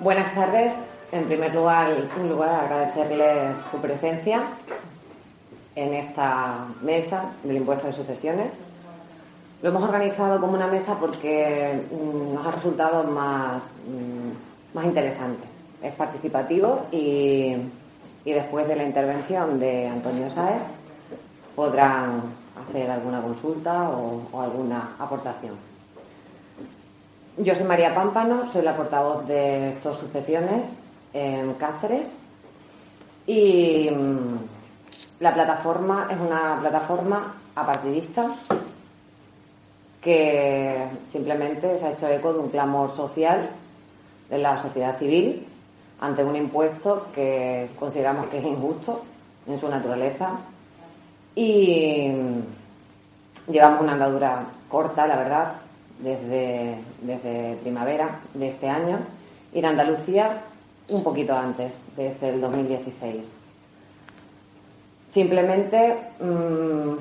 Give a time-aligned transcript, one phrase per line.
[0.00, 0.72] Buenas tardes.
[1.12, 4.42] En primer lugar, un lugar agradecerles su presencia
[5.76, 8.52] en esta mesa del impuesto de sucesiones.
[9.62, 15.46] Lo hemos organizado como una mesa porque mm, nos ha resultado más, mm, más interesante.
[15.82, 17.56] Es participativo y,
[18.24, 20.62] después de la intervención de Antonio Saez
[21.54, 22.22] podrán
[22.60, 25.73] hacer alguna consulta o alguna aportación.
[27.36, 30.66] Yo soy María Pámpano, soy la portavoz de estos sucesiones
[31.12, 32.06] en Cáceres
[33.26, 34.36] y mm,
[35.18, 38.36] la plataforma es una plataforma apartidista
[40.00, 43.50] que simplemente se ha hecho eco de un clamor social
[44.30, 45.44] de la sociedad civil
[46.00, 49.02] ante un impuesto que consideramos que es injusto
[49.48, 50.38] en su naturaleza
[51.34, 55.63] y mm, llevamos una andadura corta, la verdad,
[55.98, 58.98] desde, desde primavera de este año
[59.52, 60.42] y en Andalucía
[60.88, 63.22] un poquito antes, desde el 2016.
[65.12, 66.94] Simplemente mm,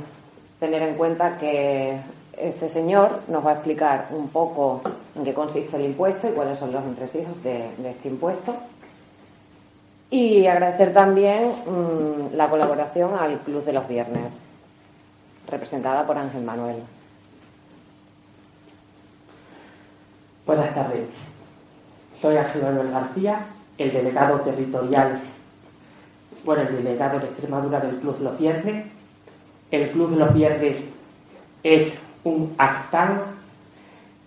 [0.60, 1.98] tener en cuenta que
[2.38, 4.82] este señor nos va a explicar un poco
[5.16, 8.56] en qué consiste el impuesto y cuáles son los entresijos de, este impuesto.
[10.10, 14.34] Y agradecer también mm, la colaboración al Club de los Viernes,
[15.50, 16.78] representada por Ángel Manuel.
[20.46, 21.06] Buenas tardes.
[22.22, 23.46] Soy Ángel Manuel García,
[23.78, 25.22] el delegado territorial,
[26.44, 28.86] bueno, el delegado de Extremadura del Club los Viernes.
[29.72, 30.84] El Club los Viernes
[31.64, 31.94] es
[32.26, 33.22] un ACTAN,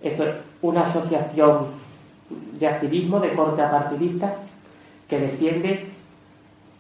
[0.01, 0.19] es
[0.63, 1.67] una asociación
[2.31, 4.37] de activismo de corte apartidista
[5.11, 5.85] que defiende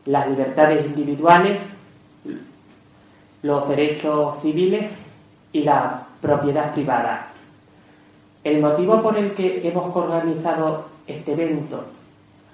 [0.06, 1.60] las libertades individuales,
[3.42, 4.90] los derechos civiles
[5.52, 7.35] y la propiedad privada.
[8.46, 11.82] El motivo por el que hemos organizado este evento,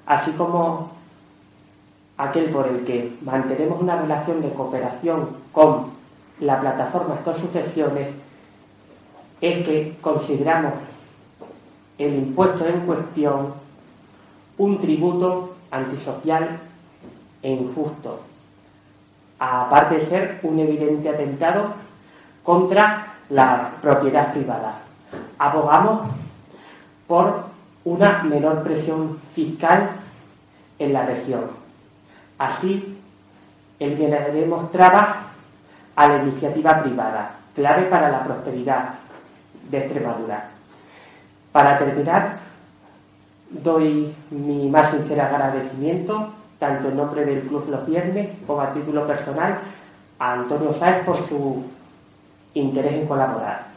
[0.06, 0.90] así como
[2.16, 5.88] aquel por el que mantenemos una relación de cooperación con
[6.40, 8.08] la plataforma Estas Sucesiones,
[9.42, 10.72] es que consideramos
[11.98, 13.52] el impuesto en cuestión
[14.56, 16.58] un tributo antisocial
[17.42, 18.20] e injusto,
[19.38, 21.74] aparte de ser un evidente atentado
[22.42, 24.84] contra la propiedad privada
[25.42, 26.02] abogamos
[27.08, 27.44] por
[27.84, 29.90] una menor presión fiscal
[30.78, 31.46] en la región.
[32.38, 32.96] Así,
[33.80, 35.16] el bienestar trabas
[35.96, 38.94] a la iniciativa privada, clave para la prosperidad
[39.68, 40.48] de Extremadura.
[41.50, 42.38] Para terminar,
[43.50, 49.06] doy mi más sincero agradecimiento, tanto en nombre del Club Los Viernes como a título
[49.08, 49.58] personal,
[50.20, 51.64] a Antonio Sáez por su
[52.54, 53.71] interés en colaborar.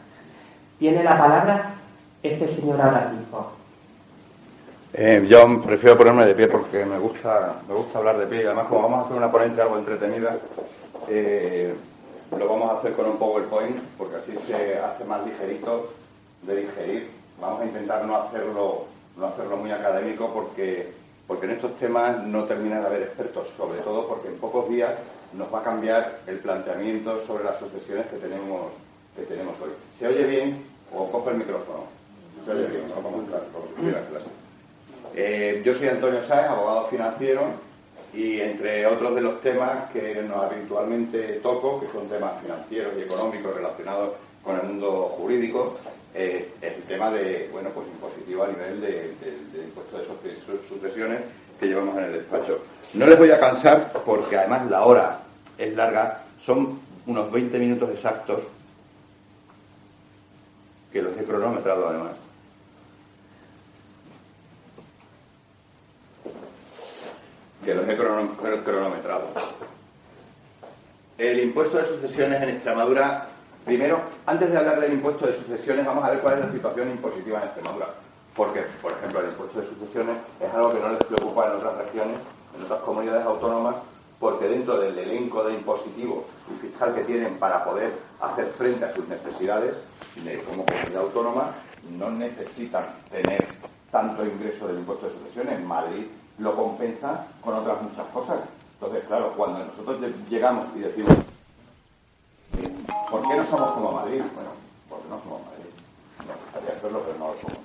[0.78, 1.74] Tiene la palabra
[2.22, 3.12] este señor ahora.
[4.92, 8.66] Eh, yo prefiero ponerme de pie porque me gusta, me gusta hablar de pie además
[8.66, 10.36] como vamos a hacer una ponencia algo entretenida,
[11.08, 11.74] eh,
[12.36, 15.92] lo vamos a hacer con un PowerPoint porque así se hace más ligerito
[16.42, 17.10] de digerir.
[17.40, 18.84] Vamos a intentar no hacerlo,
[19.16, 20.92] no hacerlo muy académico porque,
[21.26, 24.92] porque en estos temas no termina de haber expertos, sobre todo porque en pocos días
[25.32, 28.72] nos va a cambiar el planteamiento sobre las sucesiones que tenemos
[29.16, 29.70] que tenemos hoy.
[29.98, 30.62] ¿Se oye bien?
[30.94, 31.84] ¿O coge el micrófono?
[32.44, 32.88] ¿Se oye bien?
[32.88, 33.38] No, vamos a
[35.18, 37.42] eh, yo soy Antonio Sáez, abogado financiero,
[38.12, 43.54] y entre otros de los temas que habitualmente toco, que son temas financieros y económicos
[43.54, 44.12] relacionados
[44.44, 45.76] con el mundo jurídico,
[46.14, 51.20] eh, es el tema de, bueno, pues impositivo a nivel de, de, impuesto de sucesiones
[51.58, 52.60] que llevamos en el despacho.
[52.92, 55.20] No les voy a cansar porque además la hora
[55.56, 58.40] es larga, son unos 20 minutos exactos
[60.96, 62.12] que los he cronometrado además.
[67.62, 67.96] Que los he
[68.64, 69.28] cronometrado.
[71.18, 73.26] El impuesto de sucesiones en Extremadura,
[73.66, 76.90] primero, antes de hablar del impuesto de sucesiones, vamos a ver cuál es la situación
[76.90, 77.88] impositiva en Extremadura.
[78.34, 81.76] Porque, por ejemplo, el impuesto de sucesiones es algo que no les preocupa en otras
[81.76, 82.16] regiones,
[82.56, 83.76] en otras comunidades autónomas,
[84.18, 88.94] porque dentro del elenco de impositivo y fiscal que tienen para poder hacer frente a
[88.94, 89.74] sus necesidades
[90.48, 91.54] como comunidad autónoma,
[91.98, 93.46] no necesitan tener
[93.90, 95.58] tanto ingreso del impuesto de sucesiones.
[95.58, 96.06] En Madrid
[96.38, 98.38] lo compensa con otras muchas cosas.
[98.74, 99.98] Entonces, claro, cuando nosotros
[100.28, 101.16] llegamos y decimos,
[103.10, 104.22] ¿por qué no somos como Madrid?
[104.34, 104.50] Bueno,
[104.88, 105.70] porque no somos Madrid.
[106.26, 107.58] No, gustaría hacerlo, pero no lo somos.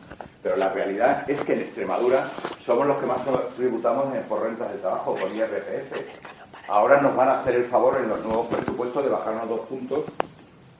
[0.44, 2.30] Pero la realidad es que en Extremadura
[2.66, 3.22] somos los que más
[3.56, 6.41] tributamos por rentas de trabajo, por IRPF.
[6.72, 10.06] Ahora nos van a hacer el favor en los nuevos presupuestos de bajarnos dos puntos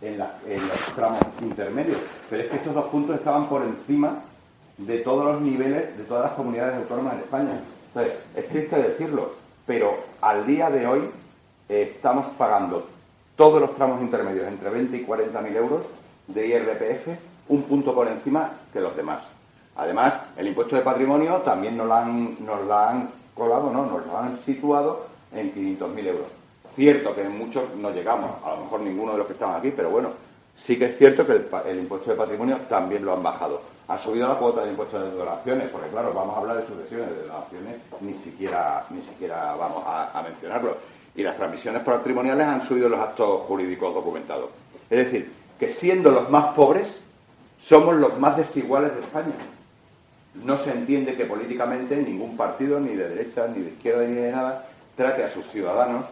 [0.02, 2.00] en, los tramos intermedios.
[2.30, 4.20] Pero es que estos dos puntos estaban por encima
[4.78, 7.60] de todos los niveles de todas las comunidades autónomas de España.
[7.88, 9.34] Entonces, es triste decirlo,
[9.68, 11.10] pero al día de hoy
[11.68, 12.88] eh, estamos pagando
[13.36, 15.82] todos los tramos intermedios entre 20 y 40 mil euros
[16.28, 17.08] de IRPF,
[17.50, 19.24] un punto por encima que los demás.
[19.76, 22.38] Además, el impuesto de patrimonio también nos lo han,
[22.72, 23.88] han colado, ¿no?
[23.88, 26.28] nos lo han situado en 500.000 euros.
[26.76, 29.74] Cierto que en muchos no llegamos, a lo mejor ninguno de los que estamos aquí,
[29.76, 30.12] pero bueno,
[30.56, 31.34] sí que es cierto que
[31.70, 33.62] el, impuesto de patrimonio también lo han bajado.
[33.88, 37.10] Ha subido la cuota de impuesto de donaciones, porque claro, vamos a hablar de sucesiones,
[37.10, 40.78] de donaciones, ni siquiera, ni siquiera vamos a, mencionarlo.
[41.14, 44.50] Y las transmisiones patrimoniales han subido los actos jurídicos documentados.
[44.90, 45.30] Es decir,
[45.60, 47.02] que siendo los más pobres,
[47.62, 49.34] somos los más desiguales de España.
[50.46, 54.32] No se entiende que políticamente ningún partido, ni de derecha, ni de izquierda, ni de
[54.32, 56.06] nada, trate a sus ciudadanos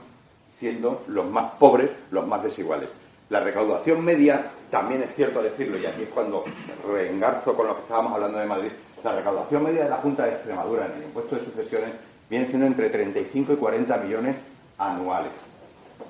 [0.57, 2.89] siendo los más pobres, los más desiguales.
[3.29, 6.43] La recaudación media, también es cierto decirlo, y aquí es cuando
[6.87, 8.71] reengarzo con lo que estábamos hablando de Madrid,
[9.03, 11.91] la recaudación media de la Junta de Extremadura en el impuesto de sucesiones
[12.29, 14.35] viene siendo entre 35 y 40 millones
[14.77, 15.31] anuales.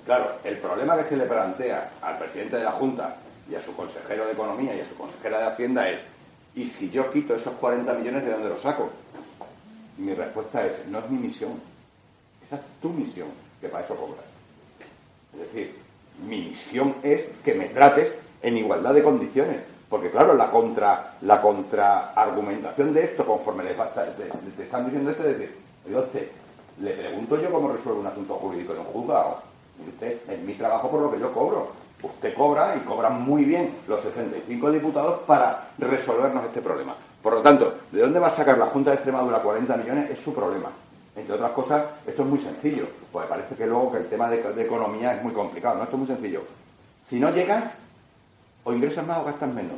[0.05, 3.17] Claro, el problema que se le plantea al presidente de la Junta
[3.49, 5.99] y a su consejero de Economía y a su consejera de Hacienda es,
[6.55, 8.89] ¿y si yo quito esos 40 millones, de dónde los saco?
[9.99, 11.51] mi respuesta es, no es mi misión,
[12.49, 13.27] esa es tu misión,
[13.61, 14.25] que para eso cobras.
[15.33, 15.75] Es decir,
[16.27, 18.11] mi misión es que me trates
[18.41, 19.61] en igualdad de condiciones.
[19.87, 25.39] Porque claro, la contra la contraargumentación de esto, conforme le, te, están diciendo esto, es
[25.39, 25.55] decir,
[25.87, 26.29] oye,
[26.81, 29.37] le pregunto yo cómo resuelvo un asunto jurídico en un juzgado.
[29.87, 31.69] Usted, es mi trabajo por lo que yo cobro.
[32.01, 36.95] Usted cobra y cobra muy bien los 65 diputados para resolvernos este problema.
[37.21, 40.11] Por lo tanto, ¿de dónde va a sacar la Junta de Extremadura 40 millones?
[40.11, 40.69] Es su problema.
[41.15, 44.39] Entre otras cosas, esto es muy sencillo, pues parece que luego que el tema de,
[44.61, 45.83] economía es muy complicado, ¿no?
[45.83, 46.43] Esto es muy sencillo.
[47.09, 47.71] Si no llegas,
[48.63, 49.77] o ingresas más o gastas menos.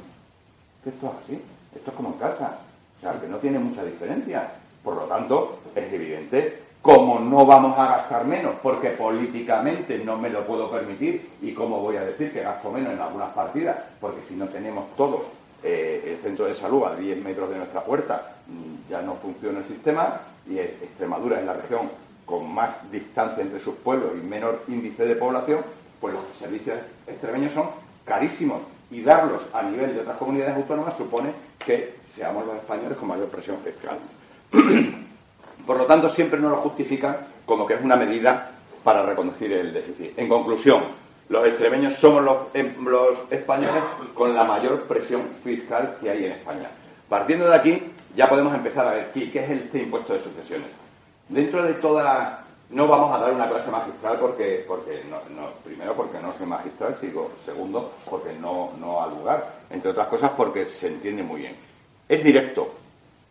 [0.85, 1.41] Esto es así,
[1.75, 2.57] esto es como en casa,
[2.97, 4.51] o sea, que no tiene mucha diferencia.
[4.83, 10.29] Por lo tanto, es evidente, como no vamos a gastar menos, porque políticamente no me
[10.29, 14.21] lo puedo permitir, y cómo voy a decir que gasto menos en algunas partidas, porque
[14.27, 15.21] si no tenemos todos
[15.63, 19.59] eh, el centro de salud a 10 metros de nuestra puerta, mm, ya no funciona
[19.59, 21.89] el sistema, y Extremadura es la región
[22.25, 25.59] con más distancia entre sus pueblos y menor índice de población,
[25.99, 27.69] pues los servicios extremeños son
[28.05, 31.33] carísimos y darlos a nivel de otras comunidades autónomas supone
[31.63, 33.97] que seamos los españoles con mayor presión fiscal.
[35.65, 38.51] Por lo tanto, siempre nos lo justifican como que es una medida
[38.83, 40.17] para reconducir el déficit.
[40.17, 40.83] En conclusión,
[41.29, 43.83] los extremeños somos los, em, los españoles
[44.13, 46.69] con la mayor presión fiscal que hay en España.
[47.11, 47.83] Partiendo de aquí,
[48.15, 50.69] ya podemos empezar a ver qué, es este impuesto de sucesiones.
[51.27, 55.19] Dentro de toda no vamos a dar una clase magistral porque, porque no,
[55.61, 60.31] primero porque no soy magistral, sigo, segundo porque no, no ha lugar, entre otras cosas
[60.37, 61.53] porque se entiende muy bien.
[62.07, 62.75] Es directo,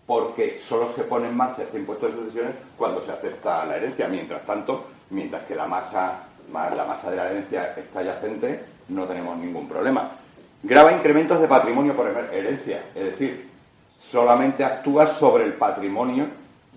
[0.06, 4.08] porque solo se pone en marcha este impuesto de sucesiones cuando se acepta la herencia.
[4.08, 9.38] Mientras tanto, mientras que la masa, la masa de la herencia está yacente, no tenemos
[9.38, 10.10] ningún problema.
[10.62, 13.49] Graba incrementos de patrimonio por herencia, es decir,
[14.10, 16.26] solamente actúa sobre el patrimonio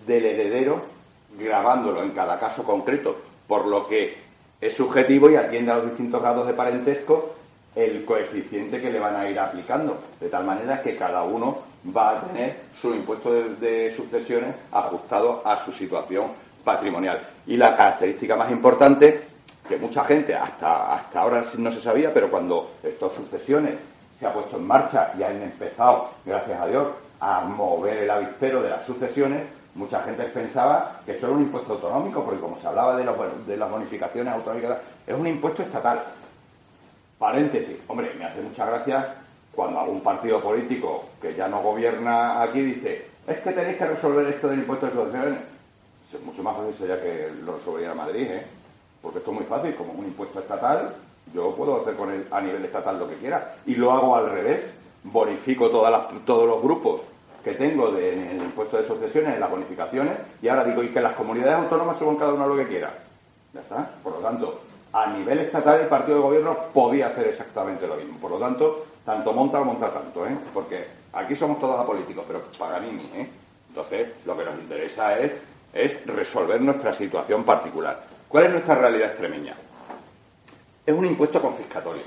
[0.05, 0.81] del heredero,
[1.37, 3.15] grabándolo en cada caso concreto,
[3.47, 4.17] por lo que
[4.61, 7.35] es subjetivo y atiende a los distintos grados de parentesco
[7.75, 11.57] el coeficiente que le van a ir aplicando, de tal manera que cada uno
[11.95, 16.27] va a tener su impuesto de, sucesiones ajustado a su situación
[16.63, 17.19] patrimonial.
[17.47, 19.21] Y la característica más importante,
[19.67, 23.73] que mucha gente hasta, hasta ahora no se sabía, pero cuando estas sucesiones
[24.19, 26.87] se ha puesto en marcha y han empezado, gracias a Dios,
[27.19, 29.43] a mover el avispero de las sucesiones,
[29.75, 33.05] mucha gente pensaba que esto era un impuesto autonómico, porque como se hablaba de,
[33.47, 34.77] de las bonificaciones autonómicas,
[35.07, 36.03] es un impuesto estatal.
[37.17, 39.15] Paréntesis, hombre, me hace mucha gracia
[39.55, 44.27] cuando algún partido político que ya no gobierna aquí dice, es que tenéis que resolver
[44.27, 45.39] esto del impuesto de sucesiones.
[46.13, 48.45] Es mucho más fácil sería que lo resolviera Madrid, ¿eh?
[49.01, 50.93] porque esto es muy fácil, como un impuesto estatal,
[51.33, 54.29] yo puedo hacer con él a nivel estatal lo que quiera, y lo hago al
[54.29, 54.71] revés,
[55.03, 57.01] bonifico todas todos los grupos
[57.43, 60.89] que tengo de, en el impuesto de sucesiones, en las bonificaciones, y ahora digo, y
[60.89, 62.93] que las comunidades autónomas suban cada uno lo que quiera.
[63.53, 63.89] Ya está.
[64.01, 64.61] Por lo tanto,
[64.93, 68.17] a nivel estatal el partido de gobierno podía hacer exactamente lo mismo.
[68.19, 70.37] Por lo tanto, tanto monta o monta tanto, ¿eh?
[70.53, 73.27] Porque aquí somos todos apolíticos, pero Paganini, ¿eh?
[73.69, 75.33] Entonces, lo que nos interesa es,
[75.73, 78.03] es resolver nuestra situación particular.
[78.29, 79.55] ¿Cuál es nuestra realidad extremeña?
[80.85, 82.03] Es un impuesto confiscatorio.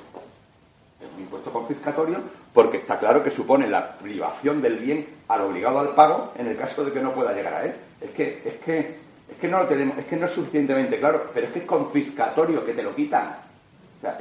[1.19, 2.19] Impuesto confiscatorio
[2.53, 6.57] porque está claro que supone la privación del bien al obligado al pago en el
[6.57, 7.75] caso de que no pueda llegar a él.
[8.01, 11.31] Es que, es que es que no lo tenemos, es que no es suficientemente claro,
[11.35, 13.37] pero es que es confiscatorio, que te lo quitan.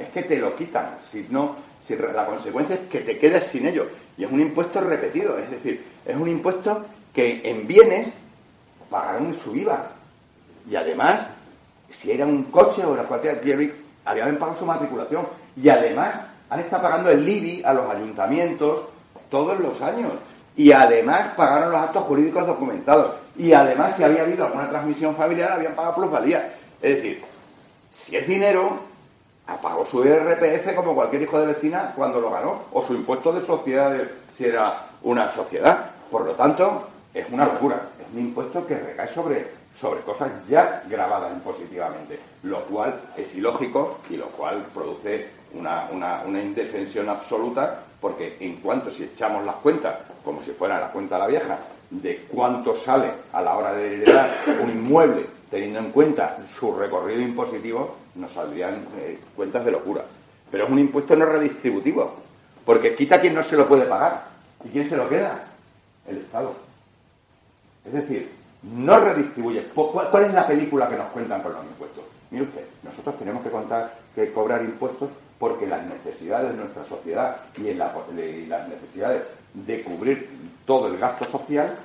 [0.00, 0.96] Es que te lo quitan.
[1.10, 3.86] Si no, si la consecuencia es que te quedes sin ello.
[4.18, 8.12] Y es un impuesto repetido, es decir, es un impuesto que en bienes
[8.90, 9.90] pagarán su IVA.
[10.68, 11.28] Y además,
[11.90, 13.40] si era un coche o la cualquier
[14.04, 15.26] habían pagado su matriculación.
[15.56, 16.14] Y además,
[16.50, 18.80] han estado pagando el IBI a los ayuntamientos
[19.30, 20.12] todos los años.
[20.56, 23.16] Y además pagaron los actos jurídicos documentados.
[23.36, 26.54] Y además, si había habido alguna transmisión familiar, habían pagado plusvalía.
[26.80, 27.22] Es decir,
[27.90, 28.78] si es dinero,
[29.60, 33.44] pagó su IRPF como cualquier hijo de vecina cuando lo ganó, o su impuesto de
[33.44, 35.90] sociedades si era una sociedad.
[36.10, 37.82] Por lo tanto, es una locura.
[38.00, 39.46] Es un impuesto que recae sobre,
[39.80, 46.42] sobre cosas ya grabadas impositivamente, lo cual es ilógico y lo cual produce una, una,
[46.42, 51.20] indefensión absoluta, porque en cuanto si echamos las cuentas, como si fuera la cuenta de
[51.20, 51.58] la vieja,
[51.90, 54.30] de cuánto sale a la hora de heredar
[54.62, 60.04] un inmueble, teniendo en cuenta su recorrido impositivo, nos saldrían eh, cuentas de locura.
[60.50, 62.14] Pero es un impuesto no redistributivo,
[62.64, 64.24] porque quita quien no se lo puede pagar.
[64.64, 65.44] ¿Y quién se lo queda?
[66.08, 66.54] El Estado.
[67.84, 68.30] Es decir,
[68.62, 69.64] no redistribuye.
[69.74, 72.04] ¿Cuál es la película que nos cuentan con los impuestos?
[72.30, 77.36] Mire usted, nosotros tenemos que contar que cobrar impuestos porque las necesidades de nuestra sociedad
[77.56, 79.22] y, en las necesidades
[79.54, 80.28] de cubrir
[80.64, 81.76] todo el gasto social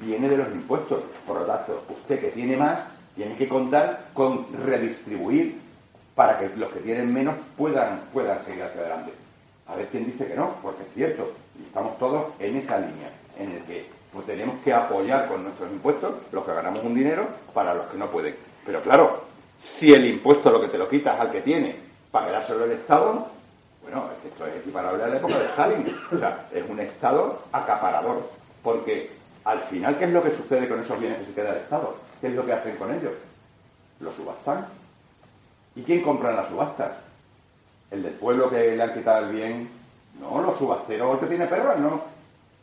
[0.00, 1.02] viene de los impuestos.
[1.26, 2.80] Por lo tanto, usted que tiene más
[3.14, 5.58] tiene que contar con redistribuir
[6.14, 9.12] para que los que tienen menos puedan, puedan seguir hacia adelante.
[9.66, 13.10] A ver quién dice que no, porque es cierto, y estamos todos en esa línea,
[13.38, 17.26] en el que pues, tenemos que apoyar con nuestros impuestos los que ganamos un dinero
[17.54, 18.36] para los que no pueden.
[18.64, 19.24] Pero claro,
[19.60, 21.76] si el impuesto lo que te lo quitas al que tiene
[22.10, 23.26] para quedárselo el Estado,
[23.82, 25.96] bueno, esto es equiparable a la época de Stalin.
[26.12, 28.30] O sea, es un Estado acaparador.
[28.62, 29.10] Porque
[29.44, 31.96] al final, ¿qué es lo que sucede con esos bienes que se queda el Estado?
[32.20, 33.12] ¿Qué es lo que hacen con ellos?
[34.00, 34.66] Los subastan.
[35.74, 36.92] ¿Y quién compra en las subastas?
[37.90, 39.68] ¿El del pueblo que le han quitado el bien?
[40.20, 42.11] No, los subasteros, el que tiene perros, no.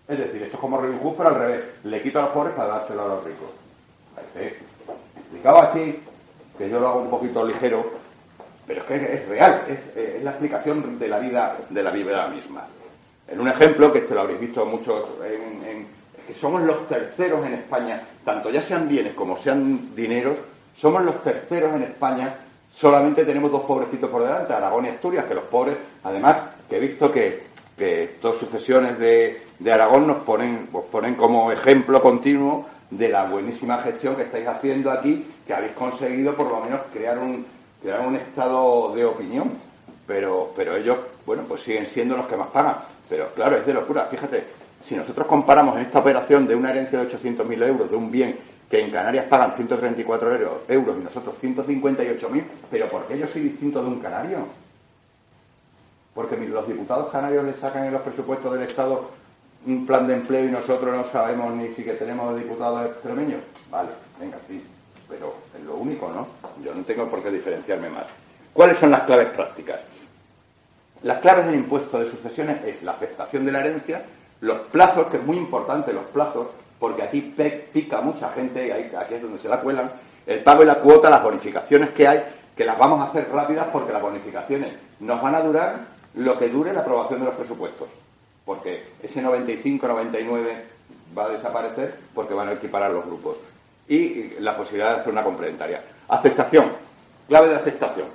[0.10, 1.64] Es decir, esto es como Robin Hood, pero al revés.
[1.84, 3.50] Le quito a los pobres para dárselo a los ricos.
[4.16, 4.58] Parece
[5.16, 6.00] explicado así,
[6.58, 7.86] que yo lo hago un poquito ligero,
[8.66, 12.66] pero es que es real, es, la explicación de la vida de la vida misma.
[13.28, 15.86] En un ejemplo, que este lo habréis visto mucho en
[16.30, 20.38] que somos los terceros en España, tanto ya sean bienes como sean dineros,
[20.76, 22.36] somos los terceros en España,
[22.72, 26.38] solamente tenemos dos pobrecitos por delante, Aragón y Asturias, que los pobres, además,
[26.70, 27.49] que he visto que,
[27.80, 33.24] que dos sucesiones de, de Aragón nos ponen, pues ponen como ejemplo continuo de la
[33.24, 37.46] buenísima gestión que estáis haciendo aquí, que habéis conseguido por lo menos crear un,
[37.82, 39.52] crear un estado de opinión.
[40.06, 42.76] Pero, pero ellos, bueno, pues siguen siendo los que más pagan.
[43.08, 44.08] Pero claro, es de locura.
[44.12, 44.44] Fíjate,
[44.82, 48.36] si nosotros comparamos en esta operación de una herencia de 800.000 euros de un bien
[48.70, 50.36] que en Canarias pagan 134
[50.68, 54.69] euros y nosotros 158.000, pero ¿por qué yo soy distinto de un canario?
[56.20, 59.10] Porque los diputados canarios le sacan en los presupuestos del Estado
[59.66, 63.40] un plan de empleo y nosotros no sabemos ni si que tenemos diputados extremeños.
[63.72, 63.88] Vale,
[64.20, 64.62] venga, sí,
[65.08, 66.28] pero es lo único, ¿no?
[66.62, 68.04] Yo no tengo por qué diferenciarme más.
[68.52, 69.80] ¿Cuáles son las claves prácticas?
[71.04, 74.04] Las claves del impuesto de sucesiones es la afectación de la herencia,
[74.42, 76.48] los plazos, que es muy importante los plazos,
[76.80, 77.34] porque aquí
[77.72, 79.90] pica mucha gente y aquí es donde se la cuelan,
[80.28, 82.22] el pago y la cuota, las bonificaciones que hay,
[82.58, 86.50] que las vamos a hacer rápidas porque las bonificaciones nos van a durar lo que
[86.50, 87.90] dure la aprobación de los presupuestos.
[88.46, 90.40] Porque ese 95-99
[91.18, 93.38] va a desaparecer porque van a equiparar los grupos.
[93.88, 95.84] Y la posibilidad de hacer una complementaria.
[96.08, 96.72] Aceptación.
[97.28, 98.08] Clave de aceptación.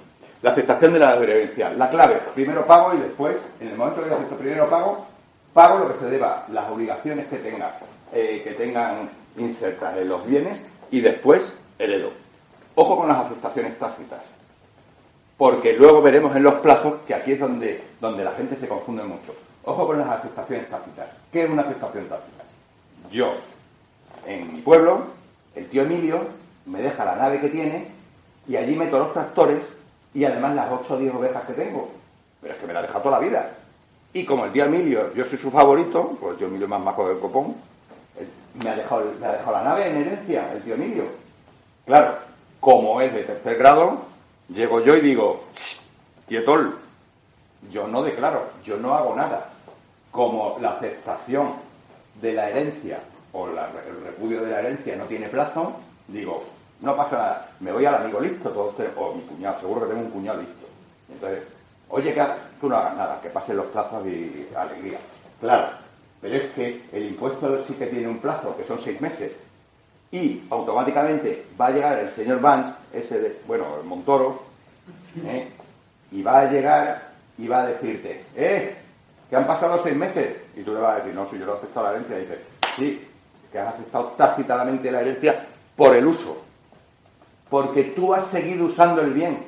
[0.43, 1.71] La aceptación de la herencia.
[1.71, 5.07] La clave, primero pago y después, en el momento que yo acepto primero pago,
[5.53, 7.79] pago lo que se deba, las obligaciones que tenga,
[8.13, 9.09] eh, que tengan
[9.39, 12.11] insertas en los bienes y después heredo.
[12.75, 14.21] Ojo con las aceptaciones tácitas,
[15.37, 19.03] porque luego veremos en los plazos que aquí es donde, donde la gente se confunde
[19.03, 19.35] mucho.
[19.65, 21.09] Ojo con las aceptaciones tácitas.
[21.33, 22.45] ¿Qué es una aceptación tácita?
[23.11, 23.33] Yo,
[24.27, 25.03] en mi pueblo,
[25.55, 26.21] el tío Emilio
[26.67, 27.89] me deja la nave que tiene
[28.47, 29.61] y allí meto los tractores
[30.13, 31.91] y además las 8 o 10 ovejas que tengo.
[32.41, 33.51] Pero es que me la deja toda la vida.
[34.13, 37.19] Y como el tío Emilio, yo soy su favorito, pues yo Emilio más majo del
[37.19, 37.57] copón,
[38.63, 39.05] me ha, dejado,
[39.51, 41.05] la nave en herencia, el tío Emilio.
[41.85, 42.19] Claro,
[42.61, 44.03] como es de tercer grado,
[44.49, 45.45] Llego yo y digo,
[46.29, 46.79] Quietol,
[47.71, 49.51] yo no declaro, yo no hago nada.
[50.11, 51.55] Como la aceptación
[52.21, 53.01] de la herencia
[53.33, 53.57] o el
[54.05, 55.73] repudio de la herencia no tiene plazo,
[56.09, 56.45] digo,
[56.81, 60.07] no pasa nada, me voy al amigo listo, todo o mi cuñado, seguro que tengo
[60.07, 60.67] un cuñado listo.
[61.11, 61.43] Entonces,
[61.89, 62.25] oye, que
[62.61, 64.99] tú no hagas nada, que pasen los plazos y alegría.
[65.41, 65.69] Claro,
[66.21, 69.33] pero es que el impuesto sí que tiene un plazo, que son seis meses,
[70.11, 74.43] y automáticamente va a llegar el señor Vance, ese de, bueno, el Montoro,
[75.27, 75.49] ¿eh?
[76.13, 78.77] y va a llegar y va a decirte, ¡eh!
[79.29, 80.37] Que han pasado seis meses.
[80.57, 82.17] Y tú le vas a decir, no, si yo lo he aceptado la herencia.
[82.17, 82.39] Y dices,
[82.77, 83.09] sí,
[83.51, 85.47] que has aceptado tácitamente la herencia
[85.77, 86.43] por el uso.
[87.51, 89.39] Porque tú has seguido usando el bien.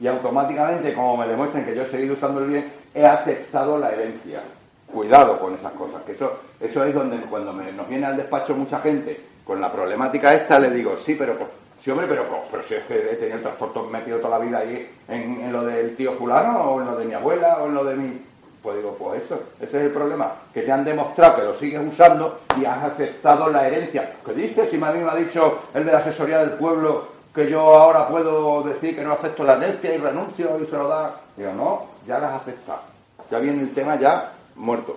[0.00, 3.90] Y automáticamente, como me demuestren que yo he seguido usando el bien, he aceptado la
[3.90, 4.40] herencia.
[4.86, 8.78] Cuidado con esas cosas, que eso, eso es donde cuando nos viene al despacho mucha
[8.80, 11.34] gente con la problemática esta, le digo, sí, pero
[11.82, 14.58] Sí, hombre, pero, pero si es que he tenido el transporte metido toda la vida
[14.58, 17.84] ahí en, lo del tío fulano, o en lo de mi abuela, o en lo
[17.84, 18.20] de mi...
[18.60, 21.80] Pues digo, pues eso, ese es el problema, que te han demostrado que lo sigues
[21.80, 24.12] usando y has aceptado la herencia.
[24.26, 24.68] ¿Qué dices?
[24.70, 28.08] Si a mí me ha dicho el de la asesoría del pueblo que yo ahora
[28.08, 31.14] puedo decir que no acepto la herencia y renuncio y se lo da.
[31.36, 32.80] Digo, no, ya las has aceptado.
[33.30, 34.96] Ya viene el tema ya muerto.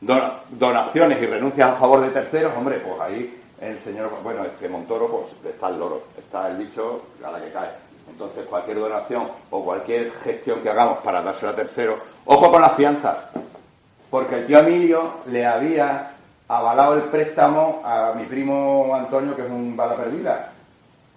[0.00, 4.68] donaciones y renuncias a favor de terceros, hombre, pues ahí el señor, bueno, es que
[4.68, 7.70] Montoro, pues está el loro, está el bicho a la que cae.
[8.08, 12.74] Entonces, cualquier donación o cualquier gestión que hagamos para dársela a tercero, ojo con las
[12.74, 13.16] fianzas,
[14.10, 16.12] porque el tío Emilio le había
[16.48, 20.52] avalado el préstamo a mi primo Antonio, que es un bala perdida.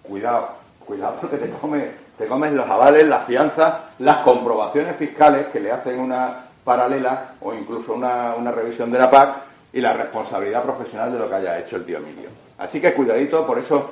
[0.02, 0.48] Cuidado,
[0.84, 5.70] cuidado porque te comes, te comes los avales, las fianzas, las comprobaciones fiscales que le
[5.70, 11.12] hacen una paralela o incluso una, una revisión de la PAC y la responsabilidad profesional
[11.12, 12.28] de lo que haya hecho el tío Emilio.
[12.58, 13.90] Así que cuidadito, por eso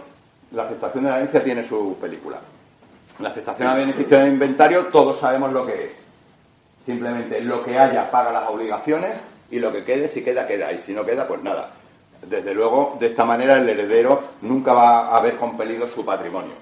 [0.53, 2.39] la aceptación de la herencia tiene su película.
[3.19, 6.05] La aceptación a beneficio de inventario, todos sabemos lo que es.
[6.85, 9.17] Simplemente lo que haya paga las obligaciones
[9.51, 10.73] y lo que quede, si queda, queda.
[10.73, 11.71] Y si no queda, pues nada.
[12.23, 16.55] Desde luego, de esta manera el heredero nunca va a haber compelido su patrimonio.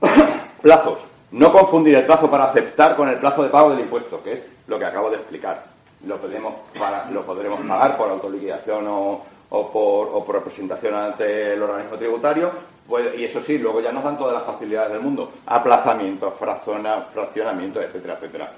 [0.62, 1.00] Plazos.
[1.32, 4.42] No confundir el plazo para aceptar con el plazo de pago del impuesto, que es
[4.66, 5.71] lo que acabo de explicar
[6.06, 6.54] lo podemos,
[7.10, 12.50] lo podremos pagar por autoliquidación o, o, por, o por representación ante el organismo tributario,
[12.88, 17.80] pues, y eso sí, luego ya nos dan todas las facilidades del mundo, aplazamiento, fraccionamiento,
[17.80, 18.52] etcétera, etcétera.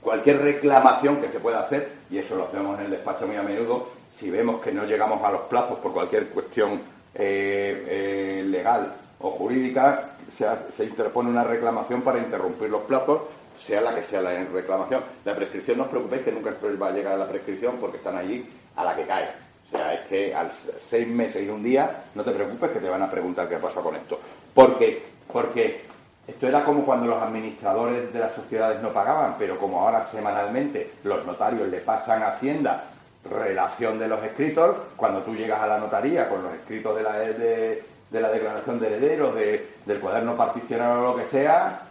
[0.00, 3.42] Cualquier reclamación que se pueda hacer, y eso lo hacemos en el despacho muy a
[3.42, 6.80] menudo, si vemos que no llegamos a los plazos por cualquier cuestión
[7.14, 13.22] eh, eh, legal o jurídica, se, se interpone una reclamación para interrumpir los plazos
[13.62, 15.02] sea la que sea la reclamación.
[15.24, 18.16] La prescripción, no os preocupéis que nunca va a llegar a la prescripción porque están
[18.16, 18.44] allí
[18.76, 19.28] a la que cae.
[19.66, 20.50] O sea, es que al
[20.88, 23.80] seis meses y un día, no te preocupes que te van a preguntar qué pasa
[23.80, 24.18] con esto.
[24.54, 25.84] Porque, porque
[26.26, 30.92] esto era como cuando los administradores de las sociedades no pagaban, pero como ahora semanalmente
[31.04, 32.84] los notarios le pasan a Hacienda
[33.30, 37.12] relación de los escritos, cuando tú llegas a la notaría con los escritos de la,
[37.18, 41.82] de, la declaración de herederos, del cuaderno particionado o lo que sea,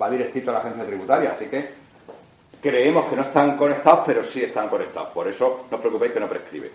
[0.00, 1.32] va directito a la agencia tributaria.
[1.32, 1.68] Así que
[2.60, 5.10] creemos que no están conectados, pero sí están conectados.
[5.10, 6.70] Por eso no os preocupéis que no prescribe.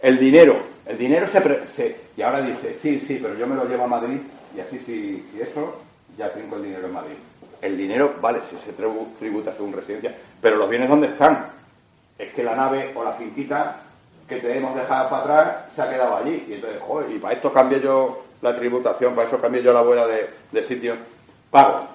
[0.00, 3.84] El dinero, el dinero se, y ahora dice, sí, sí, pero yo me lo llevo
[3.84, 4.20] a Madrid
[4.54, 5.80] y así si, si eso,
[6.16, 7.16] ya tengo el dinero en Madrid.
[7.60, 8.72] El dinero, vale, si se
[9.18, 11.46] tributa según residencia, pero los bienes ¿dónde están?
[12.18, 13.80] Es que la nave o la finquita
[14.28, 16.44] que te hemos dejado para atrás se ha quedado allí.
[16.48, 19.82] Y entonces, joder, y para esto cambio yo la tributación, para eso cambio yo la
[19.82, 20.94] buena de, de sitio.
[21.50, 21.88] Pago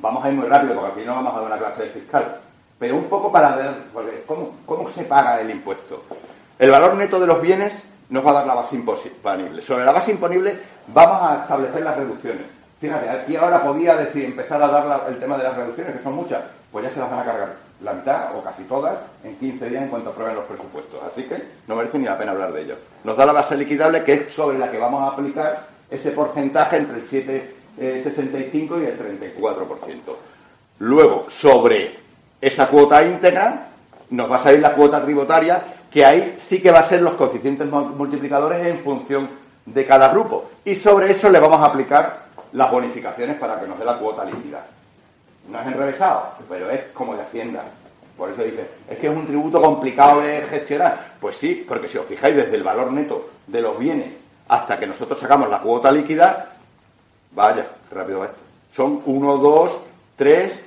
[0.00, 2.36] vamos a ir muy rápido porque aquí no vamos a dar una clase de fiscal,
[2.78, 3.74] pero un poco para ver
[4.26, 6.02] ¿cómo, cómo se paga el impuesto.
[6.58, 9.62] El valor neto de los bienes nos va a dar la base imponible.
[9.62, 12.46] Sobre la base imponible vamos a establecer las reducciones.
[12.80, 16.14] Fíjate, aquí ahora podía decir, empezar a dar el tema de las reducciones, que son
[16.14, 19.68] muchas, pues ya se las van a cargar la mitad o casi todas en 15
[19.68, 21.00] días en cuanto aprueben los presupuestos.
[21.10, 22.76] Así que no merece ni la pena hablar de ello.
[23.04, 26.76] Nos da la base liquidable que es sobre la que vamos a aplicar ese porcentaje
[26.76, 29.98] entre el 7 el 65 y el 34%.
[30.78, 31.96] Luego, sobre
[32.40, 33.68] esa cuota íntegra,
[34.10, 37.14] nos va a salir la cuota tributaria, que ahí sí que va a ser los
[37.14, 39.28] coeficientes multiplicadores en función
[39.64, 40.50] de cada grupo.
[40.64, 44.24] Y sobre eso le vamos a aplicar las bonificaciones para que nos dé la cuota
[44.24, 44.64] líquida.
[45.50, 47.64] No es enrevesado, pero es como de Hacienda.
[48.16, 51.12] Por eso dice, es que es un tributo complicado de gestionar.
[51.20, 54.14] Pues sí, porque si os fijáis desde el valor neto de los bienes
[54.48, 56.55] hasta que nosotros sacamos la cuota líquida,
[57.36, 58.38] Vaya, rápido va esto.
[58.74, 59.70] Son uno, dos,
[60.16, 60.64] tres,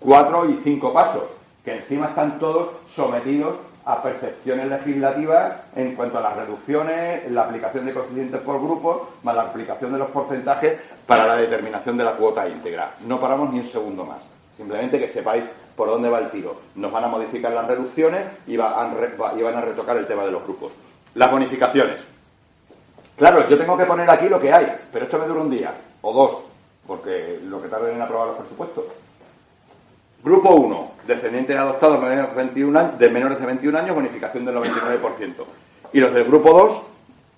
[0.00, 1.22] cuatro y cinco pasos,
[1.64, 3.54] que encima están todos sometidos
[3.84, 9.36] a percepciones legislativas en cuanto a las reducciones, la aplicación de coeficientes por grupo, más
[9.36, 12.96] la aplicación de los porcentajes para la determinación de la cuota íntegra.
[13.06, 14.18] No paramos ni un segundo más.
[14.56, 15.44] Simplemente que sepáis
[15.76, 16.56] por dónde va el tiro.
[16.74, 20.72] Nos van a modificar las reducciones y, van a retocar el tema de los grupos.
[21.14, 22.02] Las bonificaciones.
[23.16, 25.72] Claro, yo tengo que poner aquí lo que hay, pero esto me dura un día
[26.02, 26.38] o dos,
[26.86, 28.84] porque lo que tarden en aprobar los presupuestos.
[30.22, 35.34] Grupo 1, descendientes adoptados de menores, de menores de 21 años, bonificación del 99%.
[35.92, 36.52] Y los del grupo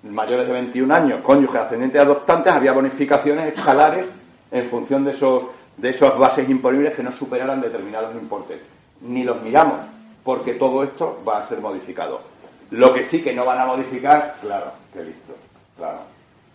[0.02, 4.06] 2, mayores de 21 años, cónyuges ascendientes adoptantes, había bonificaciones escalares
[4.50, 5.44] en función de esos,
[5.76, 8.60] de esas bases imponibles que no superaran determinados importes.
[9.02, 9.80] Ni los miramos,
[10.24, 12.22] porque todo esto va a ser modificado.
[12.70, 15.34] Lo que sí que no van a modificar, claro, que listo,
[15.76, 15.98] claro,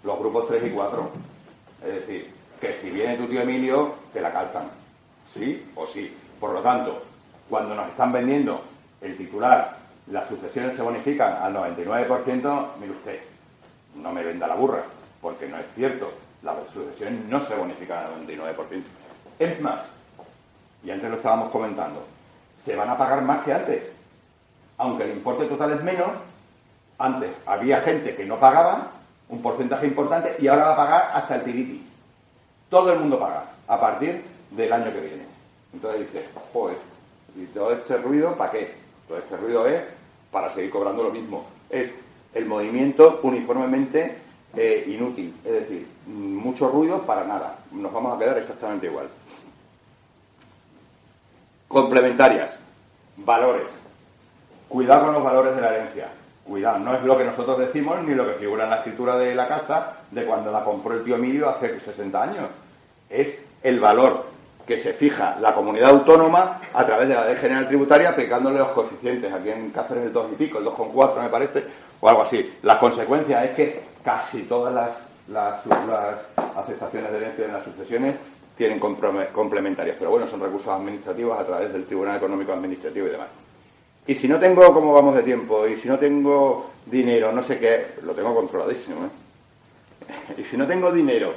[0.04, 1.10] los grupos 3 y 4.
[1.86, 4.70] Es decir, que si viene tu tío Emilio, te la calzan
[5.34, 6.16] sí o sí.
[6.40, 7.04] Por lo tanto,
[7.50, 8.62] cuando nos están vendiendo
[9.02, 13.20] el titular, las sucesiones se bonifican al 99%, mire usted,
[13.96, 14.84] no me venda la burra,
[15.22, 16.12] porque no es cierto.
[16.44, 18.84] Las sucesiones no se bonifican al 99%.
[19.40, 19.82] Es más,
[20.84, 22.06] y antes lo estábamos comentando,
[22.64, 23.84] se van a pagar más que antes.
[24.78, 26.10] Aunque el importe total es menos,
[26.98, 28.92] antes había gente que no pagaba
[29.30, 31.84] un porcentaje importante y ahora va a pagar hasta el tiriti.
[32.70, 35.24] Todo el mundo paga a partir del año que viene.
[35.74, 36.78] Entonces dices, joder,
[37.36, 38.76] ¿y todo este ruido para qué?
[39.08, 39.82] Todo este ruido es
[40.32, 41.46] para seguir cobrando lo mismo.
[41.70, 41.90] Es
[42.34, 44.18] el movimiento uniformemente
[44.56, 45.34] eh, inútil.
[45.44, 47.58] Es decir, mucho ruido para nada.
[47.72, 49.08] Nos vamos a quedar exactamente igual.
[51.68, 52.56] Complementarias.
[53.18, 53.68] Valores.
[54.70, 56.10] Cuidado con los valores de la herencia.
[56.46, 59.34] Cuidado, no es lo que nosotros decimos ni lo que figura en la escritura de
[59.34, 62.46] la casa de cuando la compró el tío Emilio hace 60 años.
[63.10, 64.26] Es el valor
[64.66, 68.70] que se fija la comunidad autónoma a través de la ley general tributaria aplicándole los
[68.70, 69.34] coeficientes.
[69.34, 71.64] Aquí en Cáceres el 2 y pico, el 2,4 me parece,
[72.00, 72.54] o algo así.
[72.62, 74.92] La consecuencia es que casi todas las,
[75.28, 75.66] las,
[76.56, 78.16] aceptaciones de herencia en las sucesiones
[78.56, 83.28] tienen complementarias, pero bueno, son recursos administrativos a través del Tribunal Económico Administrativo y demás.
[84.08, 85.66] Y si no tengo, ¿cómo vamos de tiempo?
[85.68, 89.10] Y si no tengo dinero, no sé qué, lo tengo controladísimo, ¿eh?
[90.38, 91.34] Y si no tengo dinero,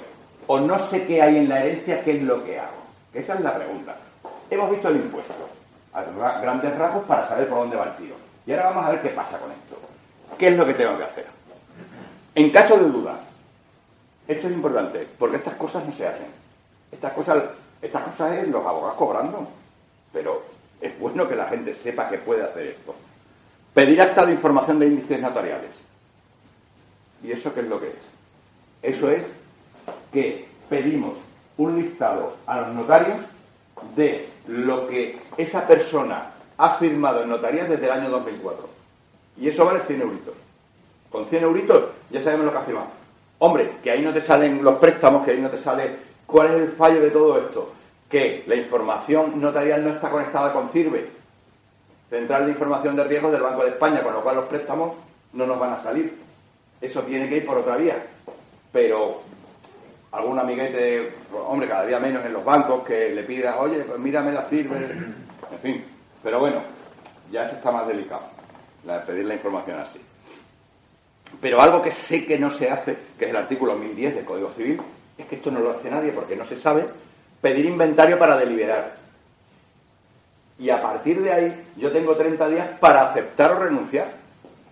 [0.46, 2.82] o no sé qué hay en la herencia, ¿qué es lo que hago?
[3.14, 3.96] Esa es la pregunta.
[4.50, 5.34] Hemos visto el impuesto,
[5.92, 8.16] a grandes rasgos, para saber por dónde va el tiro.
[8.46, 9.76] Y ahora vamos a ver qué pasa con esto.
[10.36, 11.26] ¿Qué es lo que tengo que hacer?
[12.34, 13.18] En caso de duda,
[14.26, 16.26] esto es importante, porque estas cosas no se hacen.
[16.92, 17.44] Estas cosas,
[17.80, 19.48] estas cosas es los abogados cobrando.
[20.12, 20.42] Pero
[20.80, 22.94] es bueno que la gente sepa que puede hacer esto.
[23.74, 25.70] Pedir acta de información de índices notariales.
[27.22, 28.94] ¿Y eso qué es lo que es?
[28.96, 29.26] Eso es
[30.12, 31.14] que pedimos
[31.56, 33.18] un listado a los notarios
[33.96, 38.68] de lo que esa persona ha firmado en notarías desde el año 2004.
[39.40, 40.34] Y eso vale 100 euritos.
[41.10, 42.88] Con 100 euritos ya sabemos lo que ha firmado.
[43.38, 46.62] Hombre, que ahí no te salen los préstamos, que ahí no te sale cuál es
[46.62, 47.72] el fallo de todo esto.
[48.08, 51.08] Que la información notarial no está conectada con CIRBE,
[52.08, 54.94] Central de Información de Riesgos del Banco de España, con lo cual los préstamos
[55.34, 56.16] no nos van a salir.
[56.80, 58.02] Eso tiene que ir por otra vía.
[58.72, 59.20] Pero
[60.12, 64.32] algún amiguete, hombre, cada día menos en los bancos, que le pida, oye, pues mírame
[64.32, 65.84] la firme, en fin.
[66.22, 66.62] Pero bueno,
[67.30, 68.22] ya eso está más delicado,
[68.84, 70.00] la de pedir la información así.
[71.40, 74.50] Pero algo que sé que no se hace, que es el artículo 1010 del Código
[74.50, 74.80] Civil,
[75.18, 76.86] es que esto no lo hace nadie porque no se sabe
[77.40, 78.96] pedir inventario para deliberar.
[80.58, 84.08] Y a partir de ahí yo tengo 30 días para aceptar o renunciar.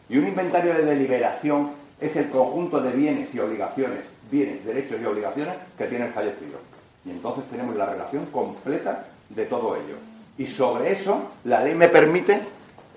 [0.09, 5.05] Y un inventario de deliberación es el conjunto de bienes y obligaciones bienes, derechos y
[5.05, 6.59] obligaciones que tiene el fallecido.
[7.05, 9.97] Y entonces tenemos la relación completa de todo ello.
[10.39, 12.41] Y sobre eso la ley me permite,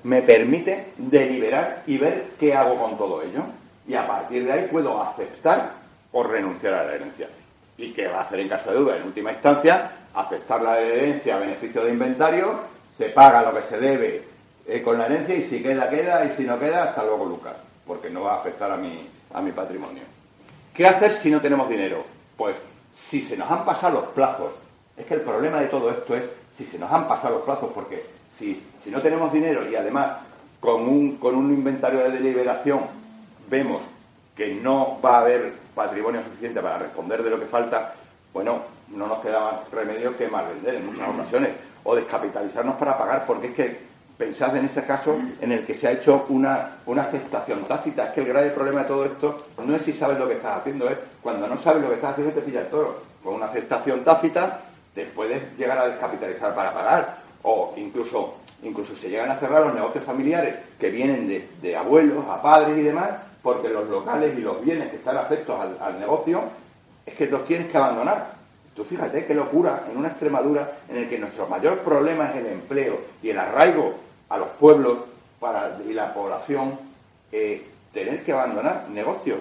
[0.04, 3.44] me permite deliberar y ver qué hago con todo ello.
[3.88, 5.74] Y a partir de ahí puedo aceptar
[6.12, 7.28] o renunciar a la herencia.
[7.80, 8.98] ¿Y qué va a hacer en caso de duda?
[8.98, 12.60] En última instancia, aceptar la herencia a beneficio de inventario,
[12.98, 14.22] se paga lo que se debe
[14.68, 17.56] eh, con la herencia y si queda, queda y si no queda, hasta luego Lucas,
[17.88, 20.04] porque no va a afectar a mi, a mi patrimonio.
[20.74, 22.04] ¿Qué hacer si no tenemos dinero?
[22.36, 22.58] Pues
[22.94, 24.52] si se nos han pasado los plazos,
[24.98, 27.72] es que el problema de todo esto es si se nos han pasado los plazos,
[27.74, 28.04] porque
[28.38, 30.18] si, si no tenemos dinero y además
[30.60, 32.82] con un, con un inventario de deliberación
[33.50, 33.82] vemos
[34.40, 37.94] que no va a haber patrimonio suficiente para responder de lo que falta,
[38.32, 42.98] bueno, no nos queda más remedio que mal vender en muchas ocasiones o descapitalizarnos para
[42.98, 46.72] pagar, porque es que Pensad en ese caso en el que se ha hecho una,
[46.88, 48.08] una aceptación tácita.
[48.08, 50.58] Es que el grave problema de todo esto no es si sabes lo que estás
[50.58, 53.02] haciendo, es cuando no sabes lo que estás haciendo te pilla el toro.
[53.24, 54.60] Con una aceptación tácita
[54.94, 57.20] te puedes llegar a descapitalizar para pagar.
[57.44, 61.28] O incluso Incluso se llegan a cerrar los negocios familiares que vienen
[61.62, 63.10] de, abuelos a padres y demás,
[63.42, 66.44] porque los locales y los bienes que están afectos al, negocio
[67.06, 68.34] es que los tienes que abandonar.
[68.76, 72.48] Tú fíjate qué locura en una Extremadura en el que nuestro mayor problema es el
[72.48, 73.96] empleo y el arraigo
[74.30, 75.00] a los pueblos
[75.40, 76.78] para, y la población,
[77.32, 79.40] eh, tener que abandonar negocios.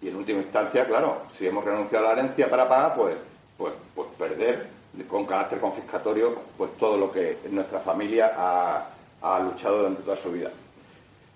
[0.00, 3.16] Y en última instancia, claro, si hemos renunciado a la herencia para pagar, pues,
[3.56, 8.86] pues, pues perder con carácter confiscatorio pues todo lo que nuestra familia ha,
[9.22, 10.50] ha luchado durante toda su vida.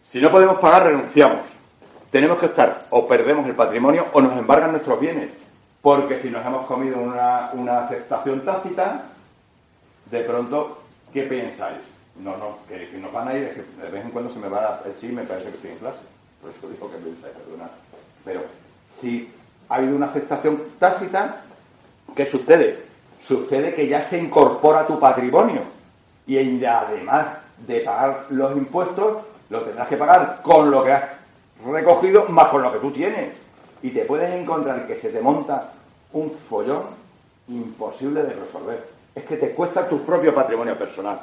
[0.05, 1.41] Si no podemos pagar, renunciamos.
[2.11, 5.31] Tenemos que estar o perdemos el patrimonio o nos embargan nuestros bienes.
[5.81, 9.03] Porque si nos hemos comido una, una aceptación tácita,
[10.11, 11.79] de pronto, ¿qué pensáis?
[12.23, 14.49] No, no, que, nos van a ir, es que de vez en cuando se me
[14.49, 16.01] va a echar y me parece que estoy en clase.
[16.41, 17.71] Por eso dijo que pensáis, perdonad.
[18.25, 18.43] Pero
[19.01, 19.33] si
[19.69, 21.41] ha habido una aceptación tácita,
[22.15, 22.93] ¿qué sucede?
[23.27, 25.63] sucede que ya se incorpora tu patrimonio
[26.27, 27.27] y además
[27.67, 29.19] de pagar los impuestos,
[29.53, 31.05] lo tendrás que pagar con lo que has
[31.67, 33.35] recogido más con lo que tú tienes.
[33.83, 35.73] Y te puedes encontrar que se te monta
[36.15, 36.85] un follón
[37.49, 38.89] imposible de resolver.
[39.15, 41.21] Es que te cuesta tu propio patrimonio personal.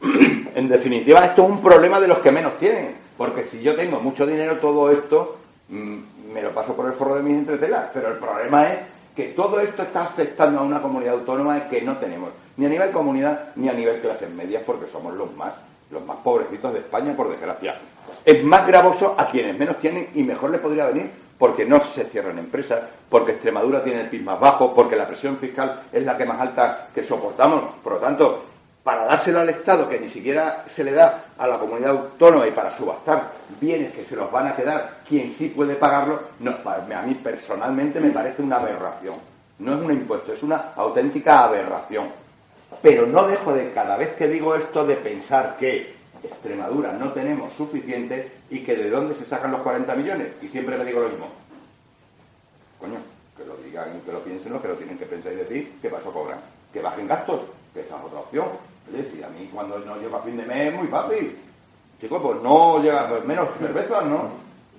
[0.54, 2.94] en definitiva, esto es un problema de los que menos tienen.
[3.18, 7.16] Porque si yo tengo mucho dinero, todo esto mm, me lo paso por el forro
[7.16, 7.90] de mis entretelas.
[7.92, 8.80] Pero el problema es
[9.16, 12.92] que todo esto está afectando a una comunidad autónoma que no tenemos, ni a nivel
[12.92, 15.54] comunidad ni a nivel clases medias, porque somos los más,
[15.94, 17.76] los más pobrecitos de España, por desgracia.
[18.24, 22.04] Es más gravoso a quienes menos tienen y mejor le podría venir porque no se
[22.04, 26.16] cierran empresas, porque Extremadura tiene el PIB más bajo, porque la presión fiscal es la
[26.16, 27.74] que más alta que soportamos.
[27.82, 28.44] Por lo tanto,
[28.84, 32.52] para dárselo al Estado, que ni siquiera se le da a la comunidad autónoma y
[32.52, 37.02] para subastar bienes que se los van a quedar quien sí puede pagarlo, no, a
[37.02, 39.14] mí personalmente me parece una aberración.
[39.58, 42.23] No es un impuesto, es una auténtica aberración.
[42.82, 47.52] Pero no dejo de, cada vez que digo esto, de pensar que Extremadura no tenemos
[47.54, 50.28] suficiente y que de dónde se sacan los 40 millones.
[50.42, 51.28] Y siempre me digo lo mismo.
[52.80, 52.98] Coño,
[53.36, 55.72] que lo digan y que lo piensen lo que lo tienen que pensar y decir,
[55.80, 56.38] que paso cobran.
[56.72, 58.46] Que bajen gastos, que esa es otra opción
[58.92, 61.36] y a mí cuando no llega fin de mes es muy fácil.
[62.00, 64.28] Chicos, pues no llega, pues menos cervezas, ¿no?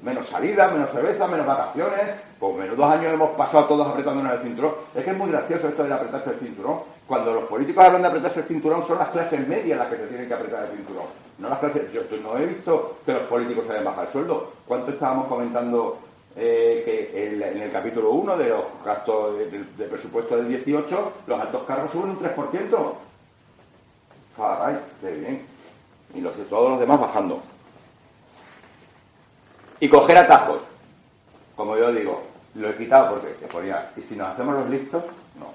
[0.05, 2.01] Menos salidas, menos cerveza, menos vacaciones.
[2.39, 4.73] Pues menos dos años hemos pasado todos apretándonos el cinturón.
[4.93, 6.77] Es que es muy gracioso esto de apretarse el cinturón.
[7.07, 10.05] Cuando los políticos hablan de apretarse el cinturón, son las clases medias las que se
[10.05, 11.05] tienen que apretar el cinturón.
[11.39, 11.91] No las clases.
[11.91, 14.51] Yo no he visto que los políticos se hayan bajado el sueldo.
[14.67, 15.97] ¿Cuánto estábamos comentando
[16.35, 21.39] eh, que en el capítulo 1 de los gastos de, de, presupuesto del 18, los
[21.39, 22.93] altos cargos suben un 3%.
[24.37, 25.41] Caray, qué bien.
[26.13, 27.41] Y los, todos los demás bajando.
[29.85, 30.63] Y coger atajos.
[31.55, 32.23] Como yo digo,
[32.55, 35.03] lo he quitado porque te ponía, y si nos hacemos los listos,
[35.37, 35.53] no.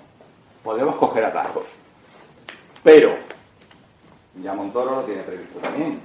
[0.62, 1.64] Podemos coger atajos.
[2.84, 3.16] Pero,
[4.40, 5.98] ya Montoro lo tiene previsto también.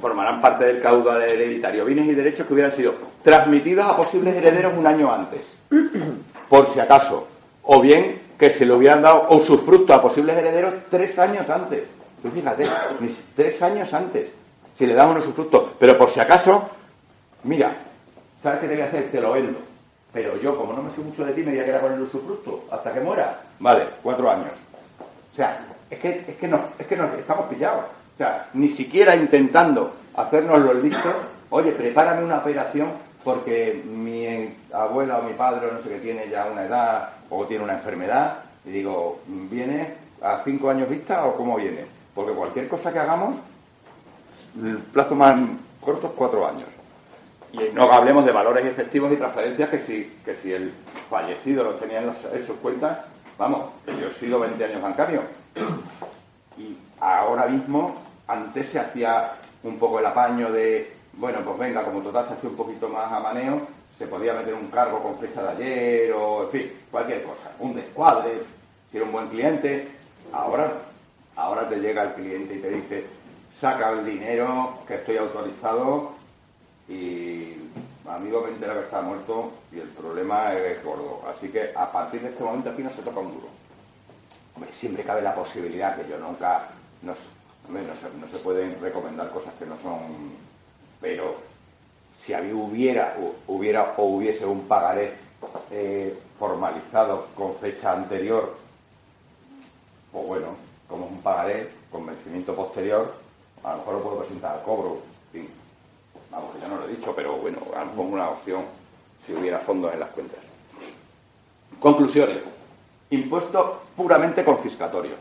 [0.00, 4.74] Formarán parte del caudal hereditario bienes y derechos que hubieran sido transmitidos a posibles herederos
[4.76, 5.46] un año antes.
[6.48, 7.28] Por si acaso.
[7.62, 11.84] O bien que se le hubieran dado un usufructo a posibles herederos tres años antes.
[12.20, 12.66] Tú fíjate,
[13.36, 14.32] tres años antes,
[14.76, 15.74] si le damos unos usufructo.
[15.78, 16.68] Pero por si acaso,
[17.44, 17.76] mira,
[18.42, 19.10] ¿sabes qué te voy a hacer?
[19.10, 19.58] Te lo vendo.
[20.12, 22.02] Pero yo, como no me sé mucho de ti, me voy a quedar con el
[22.02, 23.40] usufructo hasta que muera.
[23.58, 24.50] Vale, cuatro años.
[25.32, 27.84] O sea, es que, es que, no, es que nos estamos pillados.
[28.14, 31.14] O sea, ni siquiera intentando hacernos los listos,
[31.50, 32.88] oye, prepárame una operación
[33.24, 37.64] porque mi abuela o mi padre no sé qué tiene ya una edad o tiene
[37.64, 41.86] una enfermedad y digo, ¿viene a cinco años vista o cómo viene?
[42.14, 43.36] Porque cualquier cosa que hagamos,
[44.62, 45.36] el plazo más
[45.80, 46.68] corto es cuatro años.
[47.52, 50.72] Y no hablemos de valores efectivos y transferencias que si, que si el
[51.10, 52.98] fallecido lo tenía en, sus cuentas,
[53.38, 55.20] vamos, yo he sido 20 años bancario.
[56.56, 62.00] Y ahora mismo, antes se hacía un poco el apaño de, bueno, pues venga, como
[62.00, 63.66] total se hacía un poquito más a maneo,
[63.98, 67.74] se podía meter un cargo con fecha de ayer o, en fin, cualquier cosa, un
[67.74, 68.32] descuadre,
[68.90, 69.88] si era un buen cliente.
[70.32, 70.72] Ahora
[71.36, 73.04] Ahora te llega el cliente y te dice,
[73.58, 76.12] saca el dinero que estoy autorizado
[76.92, 77.56] y
[78.06, 81.22] amigo me entera que está muerto y el problema es gordo.
[81.28, 83.48] Así que a partir de este momento aquí no se toca un duro.
[84.72, 86.68] siempre cabe la posibilidad que yo nunca,
[87.02, 87.14] no,
[87.68, 90.32] no, se, pueden recomendar cosas que no son,
[91.00, 91.36] pero
[92.24, 95.14] si había, hubiera, hubiera o hubiese un pagaré
[95.70, 98.56] eh, formalizado con fecha anterior,
[100.12, 100.48] pues bueno,
[100.88, 103.14] como es un pagaré con vencimiento posterior,
[103.64, 105.11] a lo mejor lo puedo presentar al cobro.
[106.32, 107.58] Vamos, ya no lo he dicho, pero bueno,
[107.94, 108.62] como una opción
[109.26, 110.38] si hubiera fondos en las cuentas.
[111.78, 112.42] Conclusiones.
[113.10, 115.12] Impuesto puramente confiscatorio.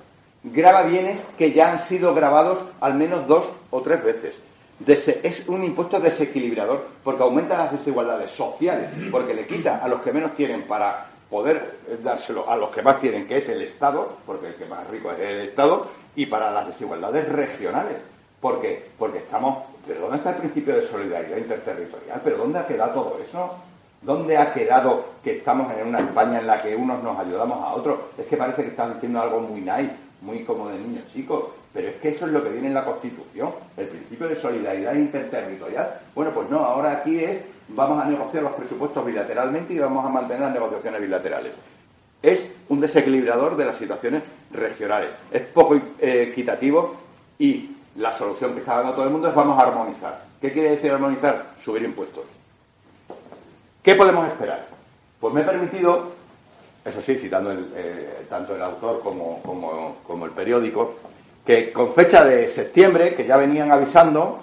[0.43, 4.35] graba bienes que ya han sido grabados al menos dos o tres veces.
[4.87, 10.13] es un impuesto desequilibrador porque aumenta las desigualdades sociales, porque le quita a los que
[10.13, 14.47] menos tienen para poder dárselo a los que más tienen, que es el Estado, porque
[14.47, 17.97] el que más rico es el Estado, y para las desigualdades regionales.
[18.41, 18.89] ¿Por qué?
[18.97, 19.59] Porque estamos.
[19.87, 22.21] ¿Pero dónde está el principio de solidaridad interterritorial?
[22.23, 23.55] ¿Pero dónde ha quedado todo eso?
[24.01, 27.73] ¿Dónde ha quedado que estamos en una España en la que unos nos ayudamos a
[27.73, 27.99] otros?
[28.17, 31.89] Es que parece que estás diciendo algo muy nice, muy como de niños chicos, pero
[31.89, 35.99] es que eso es lo que viene en la Constitución, el principio de solidaridad interterritorial.
[36.15, 40.09] Bueno, pues no, ahora aquí es, vamos a negociar los presupuestos bilateralmente y vamos a
[40.09, 41.53] mantener las negociaciones bilaterales.
[42.23, 46.95] Es un desequilibrador de las situaciones regionales, es poco eh, equitativo
[47.37, 50.21] y la solución que está dando todo el mundo es vamos a armonizar.
[50.39, 51.51] ¿Qué quiere decir armonizar?
[51.63, 52.23] Subir impuestos.
[53.83, 54.65] ¿Qué podemos esperar?
[55.19, 56.21] Pues me he permitido
[56.83, 59.41] eso sí, citando eh, tanto el autor como,
[60.03, 60.95] como, el periódico,
[61.45, 64.39] que con fecha de septiembre, que ya venían avisando,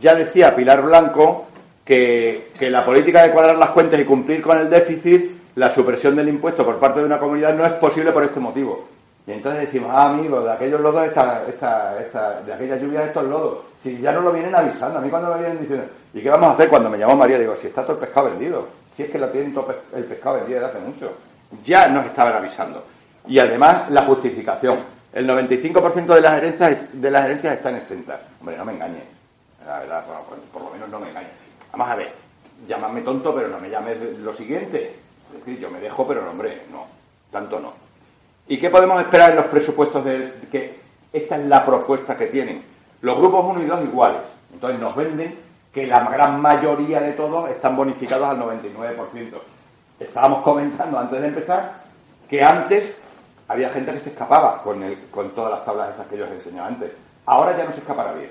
[0.00, 1.46] ya decía Pilar Blanco
[1.84, 6.16] que, que, la política de cuadrar las cuentas y cumplir con el déficit, la supresión
[6.16, 8.88] del impuesto por parte de una comunidad no es posible por este motivo.
[9.26, 13.06] Y entonces decimos, ah, amigos, de aquellos lodos, esta, esta, esta, de aquella lluvia de
[13.06, 13.58] estos lodos.
[13.82, 16.50] Si ya no lo vienen avisando, a mí cuando me vienen diciendo, ¿y qué vamos
[16.50, 17.38] a hacer cuando me llamó María?
[17.38, 20.36] Digo, si está todo el pescado vendido, si es que lo tienen todo el pescado
[20.36, 21.12] vendido desde hace mucho
[21.62, 22.82] ya nos estaban avisando.
[23.26, 24.80] Y además, la justificación.
[25.12, 28.20] El 95% de las herencias de las herencias están exentas.
[28.40, 29.04] Hombre, no me engañes.
[29.64, 31.30] La verdad, pues, por lo menos no me engañes.
[31.72, 32.12] Vamos a ver,
[32.66, 34.96] llámame tonto, pero no me llames lo siguiente.
[35.32, 36.86] Es decir, yo me dejo, pero no, hombre, no,
[37.30, 37.72] tanto no.
[38.48, 40.80] ¿Y qué podemos esperar en los presupuestos de que
[41.12, 42.62] esta es la propuesta que tienen?
[43.00, 44.20] Los grupos 1 y 2 iguales.
[44.52, 45.34] Entonces nos venden
[45.72, 49.38] que la gran mayoría de todos están bonificados al 99%
[49.98, 51.84] estábamos comentando antes de empezar
[52.28, 52.94] que antes
[53.48, 54.80] había gente que se escapaba con,
[55.34, 56.92] todas las tablas esas que yo os enseñaba antes.
[57.26, 58.30] Ahora ya no se escapará bien.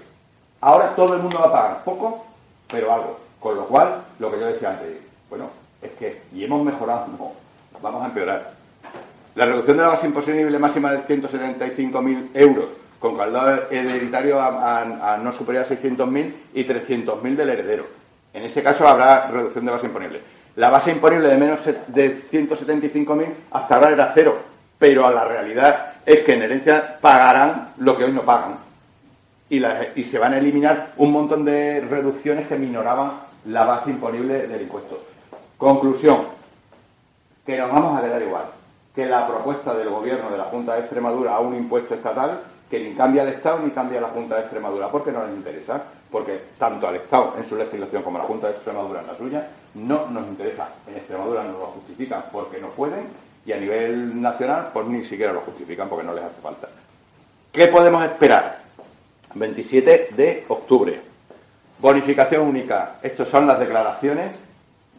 [0.62, 2.26] Ahora todo el mundo va a pagar poco,
[2.70, 3.20] pero algo.
[3.40, 4.98] Con lo cual, lo que yo decía antes,
[5.30, 5.50] bueno,
[5.82, 7.32] es que, y hemos mejorado, no,
[7.82, 8.52] vamos a empeorar.
[9.36, 12.66] La reducción de la base imposible máxima de 175.000 euros,
[13.00, 17.86] con caldado hereditario a, no superior a 600.000 y 300.000 del heredero.
[18.32, 20.22] En ese caso habrá reducción de base imponible.
[20.56, 24.38] La base imponible de menos de 175.000 hasta ahora era cero,
[24.78, 28.58] pero la realidad es que en herencia pagarán lo que hoy no pagan.
[29.50, 29.64] Y,
[29.96, 33.14] y se van a eliminar un montón de reducciones que minoraban
[33.46, 35.04] la base imponible del impuesto.
[35.58, 36.22] Conclusión,
[37.44, 38.46] que nos vamos a quedar igual,
[38.94, 42.80] que la propuesta del gobierno de la Junta de Extremadura a un impuesto estatal que
[42.80, 46.42] ni cambia el Estado ni cambia la Junta de Extremadura, porque no les interesa, porque
[46.58, 49.48] tanto al Estado en su legislación como a la Junta de Extremadura en la suya
[49.76, 50.70] no nos interesa.
[50.88, 53.08] En Extremadura no lo justifican porque no pueden
[53.46, 56.68] y a nivel nacional pues ni siquiera lo justifican porque no les hace falta.
[57.52, 58.60] ¿Qué podemos esperar?
[59.36, 61.00] 27 de octubre.
[61.80, 62.96] Bonificación única.
[63.02, 64.34] Estas son las declaraciones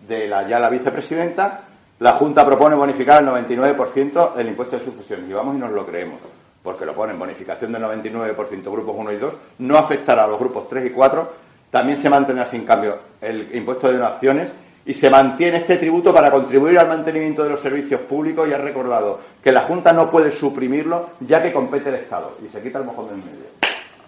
[0.07, 1.63] de la ya la vicepresidenta.
[2.01, 5.31] La Junta propone bonificar el 99% del impuesto de sucesión.
[5.31, 6.19] Y vamos y nos lo creemos.
[6.63, 9.35] Porque lo ponen bonificación del 99% grupos 1 y 2.
[9.59, 11.33] No afectará a los grupos 3 y 4.
[11.71, 14.51] También se mantendrá sin cambio el impuesto de donaciones
[14.87, 18.59] y se mantiene este tributo para contribuir al mantenimiento de los servicios públicos y ha
[18.59, 22.79] recordado que la Junta no puede suprimirlo ya que compete el Estado y se quita
[22.79, 23.47] el mojón del medio.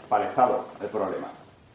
[0.08, 1.28] Para el Estado el problema.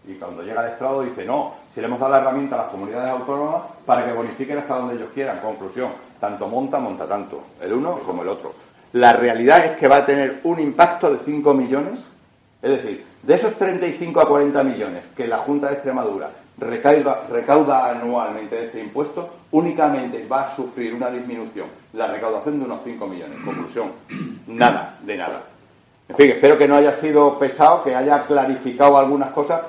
[0.08, 2.68] Y cuando llega el Estado dice, no, si le hemos dado la herramienta a las
[2.70, 5.40] comunidades autónomas para que bonifiquen hasta donde ellos quieran.
[5.40, 8.54] Conclusión, tanto monta, monta tanto, el uno como el otro.
[8.94, 12.00] La realidad es que va a tener un impacto de 5 millones,
[12.62, 18.56] es decir, de esos 35 a 40 millones que la Junta de Extremadura recauda, anualmente
[18.56, 23.38] de este impuesto, únicamente va a sufrir una disminución, la recaudación de unos 5 millones.
[23.46, 23.92] Conclusión,
[24.48, 25.42] nada, de nada.
[26.10, 29.62] En fin, espero que no haya sido pesado, que haya clarificado algunas cosas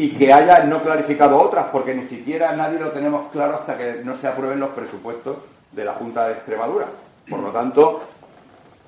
[0.00, 4.00] y que haya no clarificado otras, porque ni siquiera nadie lo tenemos claro hasta que
[4.02, 5.36] no se aprueben los presupuestos
[5.72, 6.86] de la Junta de Extremadura.
[7.28, 8.00] Por lo tanto,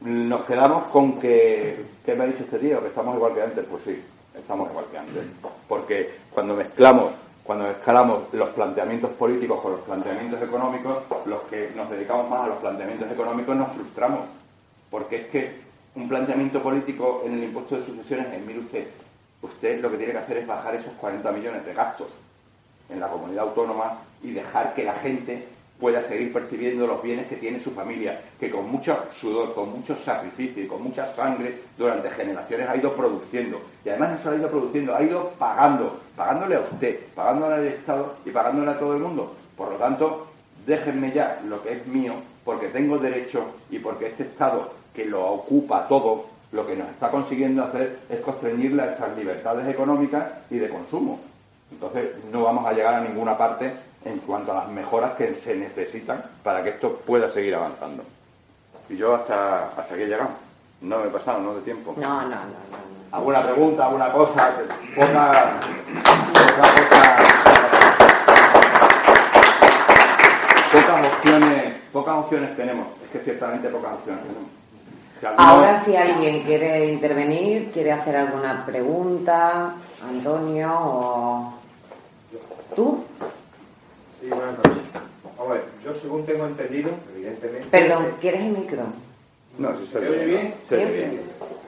[0.01, 2.81] nos quedamos con que, ¿qué me ha dicho este tío?
[2.81, 3.67] Que estamos igual que antes.
[3.71, 4.03] Pues sí,
[4.35, 5.25] estamos igual que antes.
[5.69, 7.13] Porque cuando mezclamos,
[7.45, 10.97] cuando mezclamos los planteamientos políticos con los planteamientos económicos,
[11.27, 14.21] los que nos dedicamos más a los planteamientos económicos nos frustramos.
[14.91, 15.61] Porque es que
[15.95, 18.87] un planteamiento político en el impuesto de sucesiones es, mire usted,
[19.43, 22.09] usted lo que tiene que hacer es bajar esos 40 millones de gastos
[22.89, 25.47] en la comunidad autónoma y dejar que la gente
[25.83, 29.97] pueda seguir percibiendo los bienes que tiene su familia, que con mucho sudor, con mucho
[29.97, 33.61] sacrificio y con mucha sangre durante generaciones ha ido produciendo.
[33.85, 37.67] Y además no solo ha ido produciendo, ha ido pagando, pagándole a usted, pagándole al
[37.67, 39.35] Estado y pagándole a todo el mundo.
[39.57, 40.29] Por lo tanto,
[40.65, 42.15] déjenme ya lo que es mío,
[42.45, 47.11] porque tengo derecho y porque este Estado que lo ocupa todo, lo que nos está
[47.11, 51.19] consiguiendo hacer es constreñirle a estas libertades económicas y de consumo.
[51.71, 53.73] Entonces no vamos a llegar a ninguna parte
[54.05, 58.05] en cuanto a las mejoras que se necesitan para que esto pueda seguir avanzando.
[58.91, 60.31] Y yo hasta, hasta aquí he llegado.
[60.83, 61.95] No me he pasado, no de tiempo.
[61.97, 62.35] No, no, no.
[62.37, 62.93] no.
[63.13, 64.51] ¿Alguna pregunta, alguna cosa?
[64.95, 65.61] Poca,
[66.33, 67.19] poca, poca-
[70.73, 72.87] pocas opciones, pocas opciones tenemos.
[73.05, 74.51] Es que ciertamente pocas opciones tenemos.
[75.37, 81.55] Ahora si alguien quiere intervenir, quiere hacer alguna pregunta, Antonio o
[82.75, 83.05] tú.
[84.21, 84.83] Sí, buenas noches.
[85.39, 87.69] Vamos a ver, yo según tengo entendido, evidentemente...
[87.71, 88.83] Perdón, ¿quieres el micro?
[89.59, 90.55] No, si se ¿Se ve oye bien?
[90.69, 91.21] Se oye bien.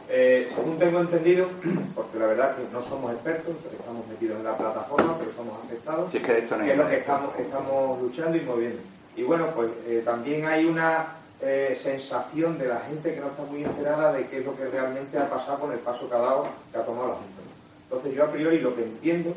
[0.08, 1.46] Eh, según tengo entendido,
[1.94, 6.10] porque la verdad que no somos expertos, estamos metidos en la plataforma, pero somos afectados,
[6.10, 8.40] Si es que de esto no hay que es lo que estamos, estamos luchando y
[8.40, 8.80] moviendo.
[9.16, 11.06] Y bueno, pues eh, también hay una
[11.44, 14.64] eh, sensación de la gente que no está muy enterada de qué es lo que
[14.66, 17.42] realmente ha pasado con el paso que ha dado, que ha tomado la Junta.
[17.84, 19.34] Entonces yo a priori lo que entiendo,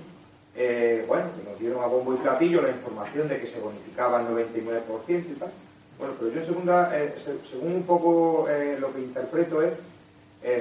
[0.56, 4.22] eh, bueno, que nos dieron a bombo y platillo la información de que se bonificaba
[4.22, 5.52] el 99% y tal.
[6.00, 8.48] Bueno, pero yo segunda, eh, se- según un poco
[8.80, 9.74] lo que interpreto es,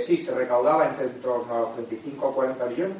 [0.04, 2.96] sí, se recaudaba entre en torno a los 35 o 40 millones,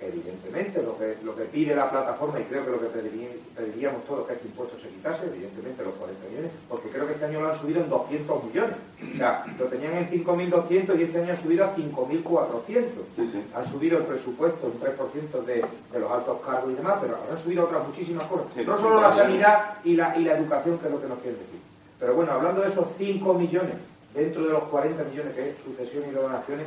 [0.00, 4.04] evidentemente lo que, lo que pide la plataforma, y creo que lo que pedirí- pediríamos
[4.04, 7.40] todos que este impuesto se quitase, evidentemente los 40 millones, porque creo que este año
[7.40, 8.76] lo han subido en 200 millones.
[9.14, 12.82] O sea, lo tenían en 5.200 y este año han subido a 5.400.
[13.16, 13.44] Sí, sí.
[13.54, 15.54] Han subido el presupuesto un 3% de,
[15.92, 18.46] de los altos cargos y demás, pero ahora han subido otras muchísimas cosas.
[18.54, 21.18] Sí, no solo la sanidad y la, y la educación, que es lo que nos
[21.18, 21.60] quieren decir.
[21.98, 23.74] Pero bueno, hablando de esos 5 millones,
[24.14, 26.66] dentro de los 40 millones que es sucesión y donaciones,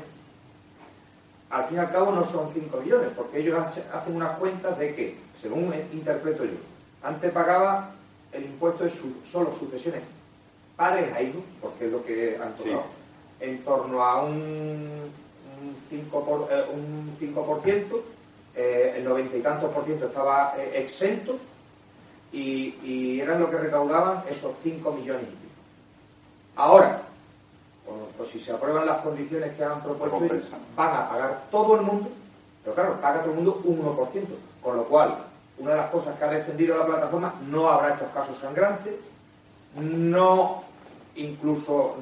[1.51, 4.77] al fin y al cabo no son 5 millones, porque ellos hace- hacen unas cuentas
[4.79, 6.57] de que, según interpreto yo,
[7.03, 7.91] antes pagaba
[8.31, 10.01] el impuesto de su- solo sucesiones
[10.75, 12.63] padres a hijos, porque es lo que han Sí.
[12.69, 12.83] tocado,
[13.39, 18.01] en torno a un, un 5%, por, eh, un 5%
[18.55, 21.37] eh, el 90 y tantos por ciento estaba eh, exento
[22.31, 25.51] y, y eran lo que recaudaban esos 5 millones y pico.
[26.55, 27.01] Ahora,
[28.17, 30.19] pues si se aprueban las condiciones que han propuesto,
[30.75, 32.09] van a pagar todo el mundo,
[32.63, 34.23] pero claro, paga todo el mundo un 1%,
[34.61, 35.17] con lo cual,
[35.57, 38.95] una de las cosas que ha defendido la plataforma, no habrá estos casos sangrantes,
[39.75, 40.63] no
[41.15, 41.97] incluso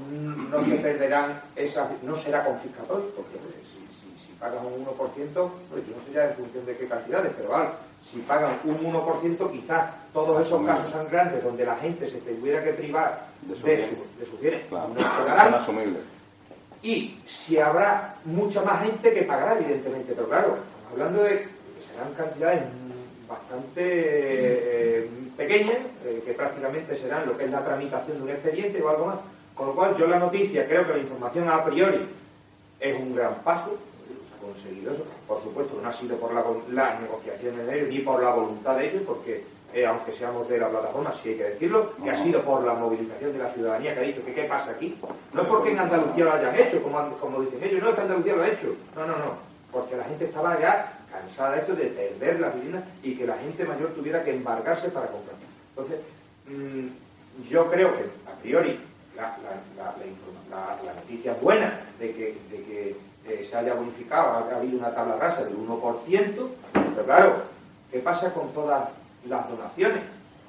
[0.51, 5.87] no se perderán esas, no será confiscatorio, porque si, si, si pagan un 1%, pues
[5.87, 7.69] yo no sé ya en función de qué cantidades, pero vale,
[8.11, 10.73] si pagan un 1%, quizás todos esos Asumible.
[10.77, 13.89] casos sangrantes donde la gente se tuviera que privar De de, sus bienes.
[13.89, 14.87] su- de sus bienes, Claro,
[15.51, 15.89] no
[16.81, 21.47] y si habrá mucha más gente que pagará, evidentemente, pero claro, estamos hablando de que
[21.91, 22.63] serán cantidades
[23.27, 28.81] bastante eh, pequeñas, eh, que prácticamente serán lo que es la tramitación de un expediente
[28.81, 29.17] o algo más.
[29.53, 32.07] Con lo cual, yo la noticia, creo que la información a priori
[32.79, 33.77] es un gran paso,
[34.39, 35.03] conseguido eso.
[35.27, 38.75] Por supuesto, no ha sido por la, las negociaciones de ellos ni por la voluntad
[38.77, 42.15] de ellos, porque eh, aunque seamos de la plataforma, sí hay que decirlo, que ha
[42.15, 44.97] sido por la movilización de la ciudadanía que ha dicho que qué pasa aquí.
[45.33, 48.35] No es porque en Andalucía lo hayan hecho, como, dicen ellos, no, es que Andalucía
[48.35, 48.75] lo ha hecho.
[48.95, 49.33] No, no, no,
[49.71, 53.37] porque la gente estaba ya cansada de esto, de perder las viviendas y que la
[53.37, 55.35] gente mayor tuviera que embargarse para comprar.
[55.75, 55.99] Entonces,
[56.47, 58.79] mm, yo creo que a priori
[59.15, 59.37] la,
[59.77, 59.95] la-
[60.85, 62.95] la- noticia es buena de que, de que
[63.29, 67.35] eh, se haya bonificado, ha habido una tabla rasa del 1%, pero claro,
[67.91, 68.89] ¿qué pasa con todas
[69.27, 70.01] las donaciones?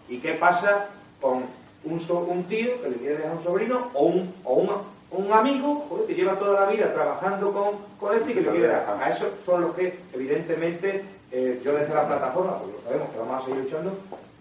[0.09, 0.87] ¿Y qué pasa
[1.21, 1.45] con
[1.85, 4.71] un, tío que le quiere dejar un sobrino o un, o un,
[5.11, 8.69] un amigo que lleva toda la vida trabajando con, con esto y que le quiere
[8.69, 9.03] dejar?
[9.03, 13.19] A eso son los que, evidentemente, eh, yo desde la plataforma, porque lo sabemos que
[13.19, 13.93] vamos a seguir luchando,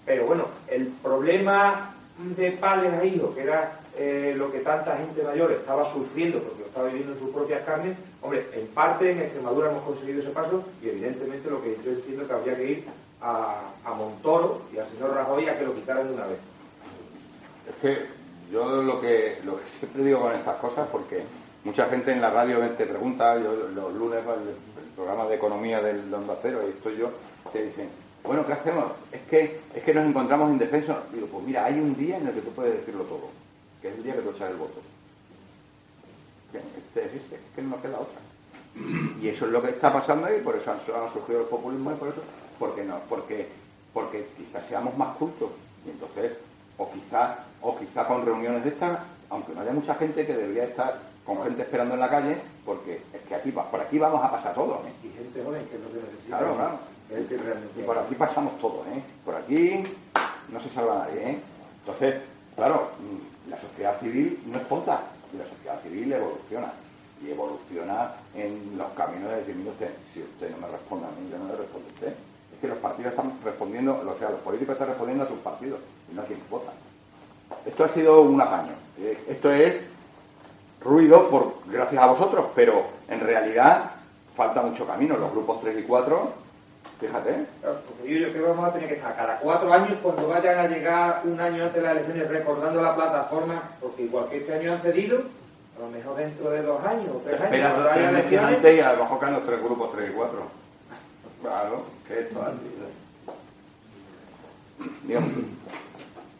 [0.05, 5.21] pero bueno, el problema de padres a hijos, que era eh, lo que tanta gente
[5.23, 9.19] mayor estaba sufriendo porque lo estaba viviendo en sus propias carnes, hombre, en parte en
[9.19, 12.85] Extremadura hemos conseguido ese paso y evidentemente lo que yo entiendo que habría que ir
[13.21, 16.37] a, Montoro y al señor Rajoy a que lo quitaran de una vez.
[17.67, 18.05] Es que
[18.49, 21.23] yo lo que, lo que siempre digo con estas cosas, porque
[21.65, 25.81] mucha gente en la radio te pregunta, yo los lunes va el, programa de economía
[25.81, 27.09] del Onda Cero, y estoy yo,
[27.51, 27.89] te dicen,
[28.23, 28.85] bueno, ¿qué hacemos?
[29.11, 30.95] Es que, es que nos encontramos indefensos.
[31.13, 33.29] Digo, pues mira, hay un día en el que tú puedes decirlo todo,
[33.82, 34.80] que es el día que tú echas el voto.
[36.53, 38.19] Este es este, es que no queda otra.
[39.21, 41.93] Y eso es lo que está pasando ahí, por eso han, han surgido los populismos
[41.93, 42.21] y por eso,
[42.57, 43.47] porque no, porque,
[43.93, 45.49] porque quizás seamos más cultos.
[45.86, 46.34] Y entonces,
[46.77, 48.99] o quizás, o quizá con reuniones de estas,
[49.30, 53.01] aunque no haya mucha gente que debería estar con gente esperando en la calle, porque
[53.13, 54.93] es que aquí por aquí vamos a pasar todos, ¿eh?
[55.03, 56.38] Y gente joven que lo que necesita.
[56.39, 56.80] Claro, claro.
[57.77, 59.01] Y por aquí pasamos todos, ¿eh?
[59.25, 59.84] Por aquí
[60.49, 61.39] no se salva nadie, ¿eh?
[61.82, 62.21] Entonces,
[62.55, 65.01] claro, mm, la sociedad civil no es tonta,
[65.37, 66.71] la sociedad civil evoluciona.
[67.21, 71.09] y evoluciona en los caminos de decir, mire usted, si usted no me responde a
[71.09, 72.13] mí, yo no le respondo a usted.
[72.53, 75.79] Es que los partidos están respondiendo, o sea, los políticos están respondiendo a sus partidos
[76.09, 76.73] y no a quienes votan.
[77.65, 78.71] Esto ha sido un apaño.
[78.99, 79.81] Eh, Esto es
[80.81, 83.91] ruido por gracias a vosotros, pero en realidad
[84.35, 85.17] falta mucho camino.
[85.17, 86.33] Los grupos 3 y 4,
[86.99, 89.97] fíjate, Claro, porque yo, yo creo que vamos a tener que estar cada cuatro años
[90.01, 94.27] cuando vayan a llegar un año antes de las elecciones recordando la plataforma, porque igual
[94.29, 95.21] que este año han cedido,
[95.77, 98.77] a lo mejor dentro de dos años o tres años, haya tres meses elecciones, antes
[98.77, 100.41] y a lo mejor caen los tres grupos 3 y 4.
[101.41, 102.69] Claro, que esto es así.
[105.07, 105.29] Digamos,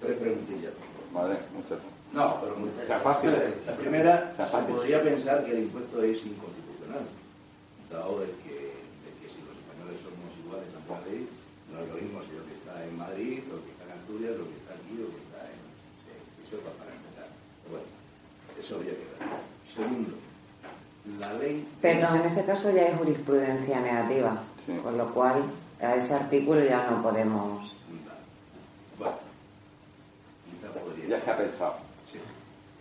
[0.02, 0.74] Tres preguntillas.
[1.14, 1.80] madre, muchas.
[2.14, 2.70] No, pero muy
[3.04, 3.32] fácil.
[3.68, 7.04] La primera, se podría pensar que el impuesto es inconstitucional,
[7.92, 8.56] dado de que,
[9.06, 11.28] de que si los españoles somos iguales ante la ley,
[11.72, 14.34] no es lo mismo si lo que está en Madrid, lo que está en Asturias,
[14.40, 15.60] lo que está aquí, lo que está en...
[16.08, 16.12] sí,
[16.48, 17.28] eso es para empezar.
[17.30, 17.90] Pero bueno,
[18.56, 19.20] eso habría que ver.
[19.76, 20.16] Segundo,
[21.82, 24.74] Perdón, en ese caso ya hay jurisprudencia negativa, Sí.
[24.84, 25.44] con lo cual
[25.82, 27.74] a ese artículo ya no podemos.
[28.98, 29.16] Bueno.
[31.08, 31.76] Ya se ha pensado.
[32.12, 32.20] Sí.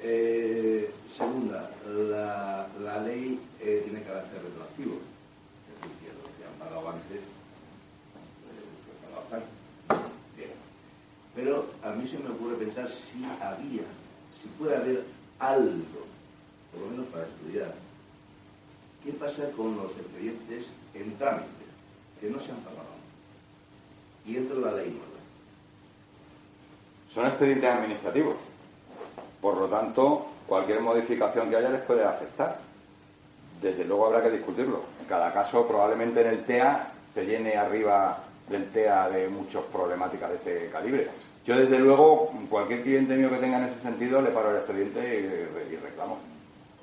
[0.03, 4.96] Eh, segunda, la, la ley eh, tiene carácter retroactivo.
[4.96, 7.22] Es decir, que los que han pagado antes, eh,
[8.84, 8.99] pues
[9.30, 9.44] pagado.
[10.36, 10.51] Bien.
[11.36, 13.82] Pero a mí se me ocurre pensar si había,
[14.42, 15.05] si puede haber
[15.38, 16.05] algo,
[16.72, 17.72] por lo menos para estudiar,
[19.09, 21.64] qué pasa con los expedientes en trámite,
[22.20, 22.84] que no se han pagado.
[24.26, 25.06] Y entra la ley nueva.
[27.14, 28.36] Son expedientes administrativos.
[29.40, 32.59] Por lo tanto, cualquier modificación que haya les puede afectar.
[33.62, 34.82] Desde luego habrá que discutirlo.
[35.00, 40.28] En cada caso, probablemente en el TEA se llene arriba del TEA de muchas problemáticas
[40.28, 41.09] de este calibre.
[41.46, 45.00] Yo, desde luego, cualquier cliente mío que tenga en ese sentido, le paro el expediente
[45.00, 46.18] y, y reclamo.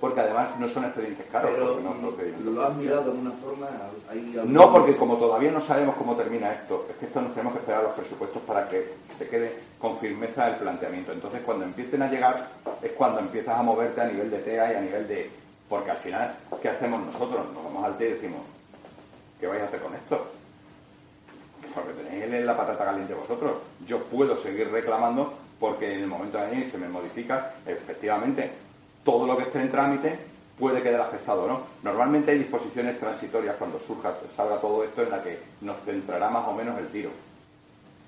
[0.06, 1.50] Porque además no son expedientes caros.
[1.52, 3.68] Pero no lo has mirado de alguna forma.
[4.08, 7.32] ¿Hay algún- No, porque como todavía no sabemos cómo termina esto, es que esto nos
[7.32, 8.88] tenemos que esperar a los presupuestos para que
[9.18, 11.12] se quede con firmeza el planteamiento.
[11.12, 12.50] Entonces, cuando empiecen a llegar,
[12.84, 15.32] es cuando empiezas a moverte a nivel de TEA y a nivel de...
[15.68, 17.52] Porque al final, ¿qué hacemos nosotros?
[17.52, 18.42] Nos vamos al TEA y decimos,
[19.40, 20.24] ¿qué vais a hacer con esto?
[21.74, 23.54] Porque tenéis la patata caliente vosotros.
[23.88, 28.52] Yo puedo seguir reclamando porque en el momento de venir se me modifica, efectivamente,
[29.06, 30.18] todo lo que esté en trámite
[30.60, 31.62] puede quedar afectado o no.
[31.84, 36.48] Normalmente hay disposiciones transitorias cuando surja, salga todo esto en la que nos centrará más
[36.48, 37.12] o menos el tiro.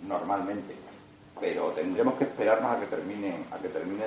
[0.06, 0.74] Normalmente.
[1.40, 4.06] Pero tendremos que esperarnos a que termine, a que termine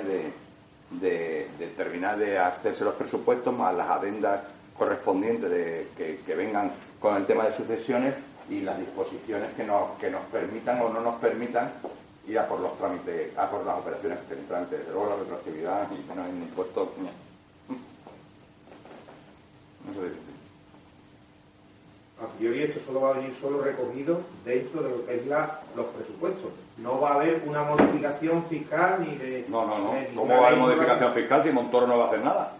[0.99, 4.41] de, terminar de hacerse los presupuestos más las adendas
[4.77, 8.15] correspondientes de, que, que vengan con el tema de sucesiones
[8.49, 11.71] y las disposiciones que nos, que nos permitan o no nos permitan
[12.27, 14.77] ir a por los trámites, a por las operaciones trámite.
[14.77, 16.89] Desde luego la retroactividad y menos en impuestos.
[16.97, 17.11] ña.
[19.85, 20.31] No sé.
[22.23, 25.59] A priori esto solo va a venir solo recogido dentro de lo que es la,
[25.75, 26.51] los presupuestos.
[26.77, 29.45] No va a haber una modificación fiscal ni de...
[29.49, 29.93] No, no, no.
[30.15, 32.53] ¿Cómo va a haber modificación fiscal si Montoro no va a hacer nada?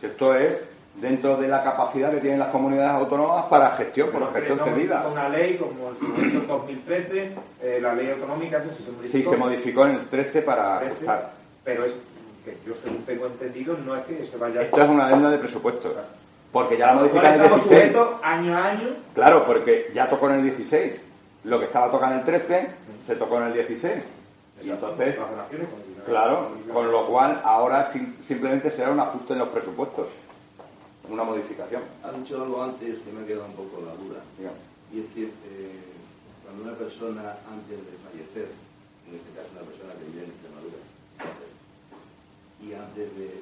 [0.00, 0.64] Si esto es
[1.00, 4.64] dentro de la capacidad que tienen las comunidades autónomas para gestión, por Pero gestión no
[4.64, 4.96] cedida.
[5.00, 7.32] modifica una ley como en 2013,
[7.62, 9.12] eh, la ley autonómica sí se modificó.
[9.12, 11.30] Sí, se modificó en el 13 para 13, ajustar.
[11.64, 11.92] Pero es
[12.44, 15.38] que yo según tengo entendido no es que se vaya Esto es una adenda de
[15.38, 15.92] presupuestos.
[16.50, 17.92] Porque ya la modifican en el estamos 16.
[17.92, 21.00] sujetos año a año Claro, porque ya tocó en el 16.
[21.44, 22.68] Lo que estaba tocando en el 13
[23.06, 24.02] se tocó en el 16.
[24.64, 25.14] Y entonces,
[26.06, 30.06] claro, con lo cual ahora sim- simplemente será un ajuste en los presupuestos.
[31.08, 31.82] Una modificación.
[32.02, 34.20] Ha dicho algo antes que me ha quedado un poco la duda.
[34.36, 34.60] digamos.
[34.92, 35.80] Y es que eh,
[36.44, 38.48] cuando una persona antes de fallecer,
[39.08, 40.80] en este caso una persona que vive en Extremadura,
[42.60, 43.40] y antes de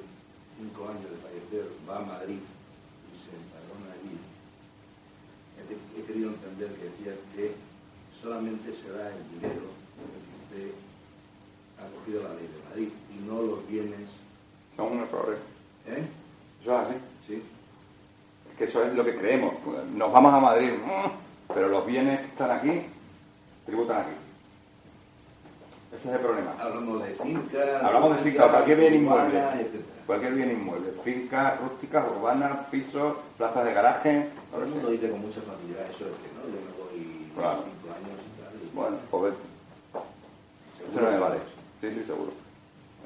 [0.55, 4.15] cinco años de fallecer va a Madrid y se empadrona allí,
[5.59, 7.51] he, he querido entender que decía que
[8.21, 9.67] solamente se da el dinero
[9.99, 10.71] que usted
[11.79, 14.07] ha cogido la ley de Madrid y no los bienes.
[14.75, 15.39] Son unos errores.
[15.87, 16.07] ¿Eh?
[16.61, 16.95] Eso es así.
[17.27, 17.43] ¿Sí?
[18.57, 19.53] Que eso es lo que creemos.
[19.93, 22.81] Nos vamos a Madrid, mm, pero los bienes que están aquí
[23.65, 24.11] tributan aquí.
[25.95, 26.53] Ese es el problema.
[26.59, 27.59] Hablamos de finca.
[27.83, 29.41] Hablamos de finca, cualquier bien inmueble.
[30.05, 30.91] Cualquier bien inmueble.
[31.03, 34.29] Fincas rústicas, urbanas, pisos, plazas de garaje.
[34.51, 37.63] Todo el mundo dice con mucha facilidad eso es que no, yo me voy Claro.
[37.63, 38.53] cinco años y tal.
[38.63, 39.33] y- Bueno, pues.
[40.91, 41.37] Eso no le vale.
[41.81, 42.31] Sí, sí, seguro.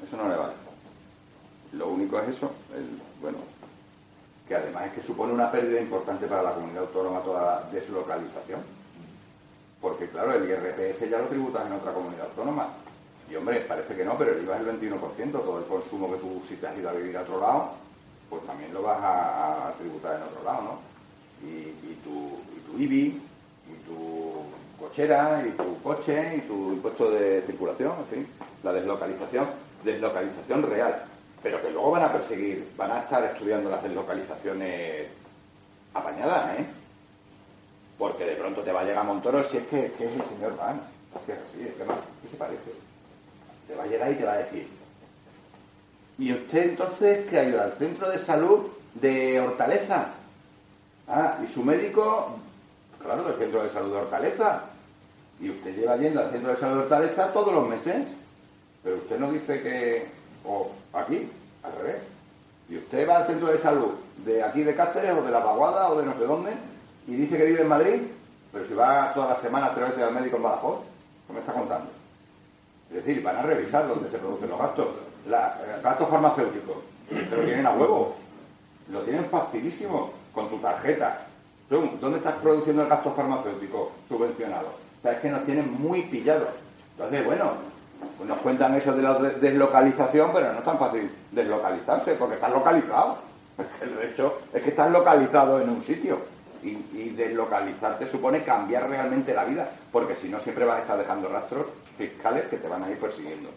[0.06, 0.52] Eso no le vale.
[1.72, 2.86] Lo único es eso, el,
[3.20, 3.38] bueno,
[4.52, 8.60] que además es que supone una pérdida importante para la comunidad autónoma toda la deslocalización.
[9.80, 12.68] Porque claro, el IRPF ya lo tributas en otra comunidad autónoma.
[13.30, 16.18] Y hombre, parece que no, pero el IVA es el 21%, todo el consumo que
[16.18, 17.70] tú si te has ido a vivir a otro lado,
[18.28, 21.48] pues también lo vas a, tributar en otro lado, ¿no?
[21.48, 23.22] Y, y tu, y tu IBI,
[23.72, 24.44] y tu
[24.78, 28.26] cochera, y tu coche, y tu impuesto de circulación, en fin,
[28.62, 29.46] la deslocalización,
[29.82, 31.04] deslocalización real.
[31.42, 35.06] Pero que luego van a perseguir, van a estar estudiando las deslocalizaciones
[35.94, 36.66] apañadas, ¿eh?
[37.98, 40.80] Porque de pronto te va a llegar Montoro si es que, es el señor Van.
[41.26, 42.72] Que es así, es que no, ¿qué se parece?
[43.66, 44.68] Te va a llegar y te va a decir.
[46.18, 47.64] ¿Y usted entonces qué ayuda?
[47.64, 50.08] ¿Al centro de salud de Hortaleza?
[51.08, 52.38] Ah, ¿y su médico?
[53.02, 54.62] Claro, del centro de salud de Hortaleza.
[55.40, 58.06] Y usted lleva yendo al centro de salud de Hortaleza todos los meses.
[58.82, 60.21] Pero usted no dice que.
[60.44, 61.30] O aquí,
[61.62, 62.02] al revés.
[62.68, 63.92] Y usted va al centro de salud
[64.24, 66.52] de aquí de Cáceres o de La Paguada o de no sé dónde
[67.06, 68.02] y dice que vive en Madrid,
[68.52, 70.80] pero si va todas las semanas tres veces al médico en Badajoz,
[71.26, 71.90] ¿qué me está contando?
[72.90, 74.88] Es decir, van a revisar dónde se producen los gastos.
[75.28, 76.76] La, eh, gastos farmacéuticos,
[77.08, 78.14] te lo tienen a huevo.
[78.90, 81.26] Lo tienen facilísimo con tu tarjeta.
[81.70, 84.74] ¿Dónde estás produciendo el gasto farmacéutico subvencionado?
[85.02, 86.48] O es que nos tienen muy pillados.
[86.96, 87.52] Entonces, bueno,
[88.16, 92.34] pues nos cuentan eso de la de- deslocalización, pero no es tan fácil deslocalizarse, porque
[92.36, 93.18] estás localizado.
[93.58, 96.18] Es que el hecho es que estás localizado en un sitio.
[96.62, 100.96] Y, y deslocalizarte supone cambiar realmente la vida, porque si no siempre vas a estar
[100.96, 101.66] dejando rastros
[101.98, 103.50] fiscales que te van a ir persiguiendo.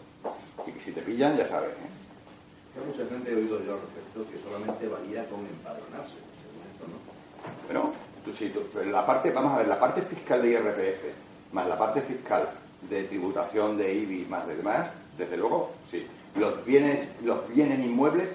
[0.66, 1.70] Y que si te pillan, ya sabes.
[1.70, 2.84] ¿eh?
[2.84, 7.64] Mucha gente he oído yo al respecto que solamente valía con empadronarse, según esto, ¿no?
[7.66, 7.92] Bueno,
[8.24, 11.66] tú, sí, tú- pero la parte, vamos a ver, la parte fiscal de IRPF, más
[11.68, 12.48] la parte fiscal
[12.82, 16.06] de tributación de IBI, más de demás, desde luego, sí.
[16.36, 18.28] Los bienes, los bienes inmuebles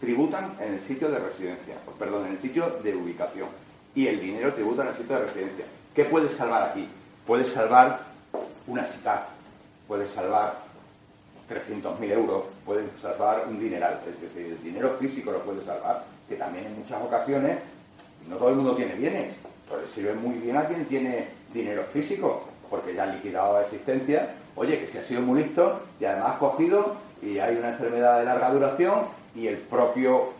[0.00, 3.48] tributan en el sitio de residencia, perdón, en el sitio de ubicación.
[3.94, 5.64] Y el dinero tributa en el sitio de residencia.
[5.94, 6.88] ¿Qué puedes salvar aquí?
[7.26, 8.00] Puedes salvar
[8.66, 9.28] una SICAP,
[9.86, 10.58] puedes salvar
[11.50, 14.00] 300.000 euros, puedes salvar un dineral.
[14.06, 17.58] Es decir, el dinero físico lo puedes salvar, que también en muchas ocasiones
[18.28, 19.34] no todo el mundo tiene bienes.
[19.64, 24.34] Entonces sirve muy bien a quien tiene dinero físico, porque ya ha liquidado la existencia.
[24.56, 28.24] Oye, que si ha sido muy listo y además cogido y hay una enfermedad de
[28.24, 29.00] larga duración
[29.34, 30.30] y el propio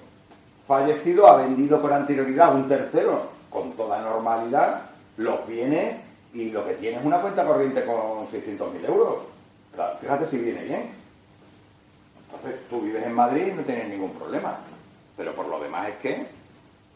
[0.66, 4.82] fallecido ha vendido con anterioridad a un tercero con toda normalidad
[5.16, 5.96] los bienes
[6.34, 9.18] y lo que tiene es una cuenta corriente con 600.000 euros.
[9.74, 10.90] Claro, fíjate si viene bien.
[12.26, 14.58] Entonces tú vives en Madrid y no tienes ningún problema.
[15.16, 16.26] Pero por lo demás es que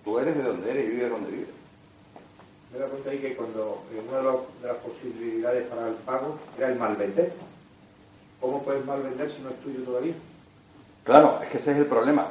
[0.05, 1.61] tú eres de donde eres y vives donde vives.
[2.73, 5.95] Me da cuenta ahí que cuando eh, una de, los- de las posibilidades para el
[5.95, 7.33] pago era el malvender.
[8.41, 10.14] ¿Cómo puedes malvender si no es tuyo todavía?
[11.05, 12.29] Claro, es que ese es el problema.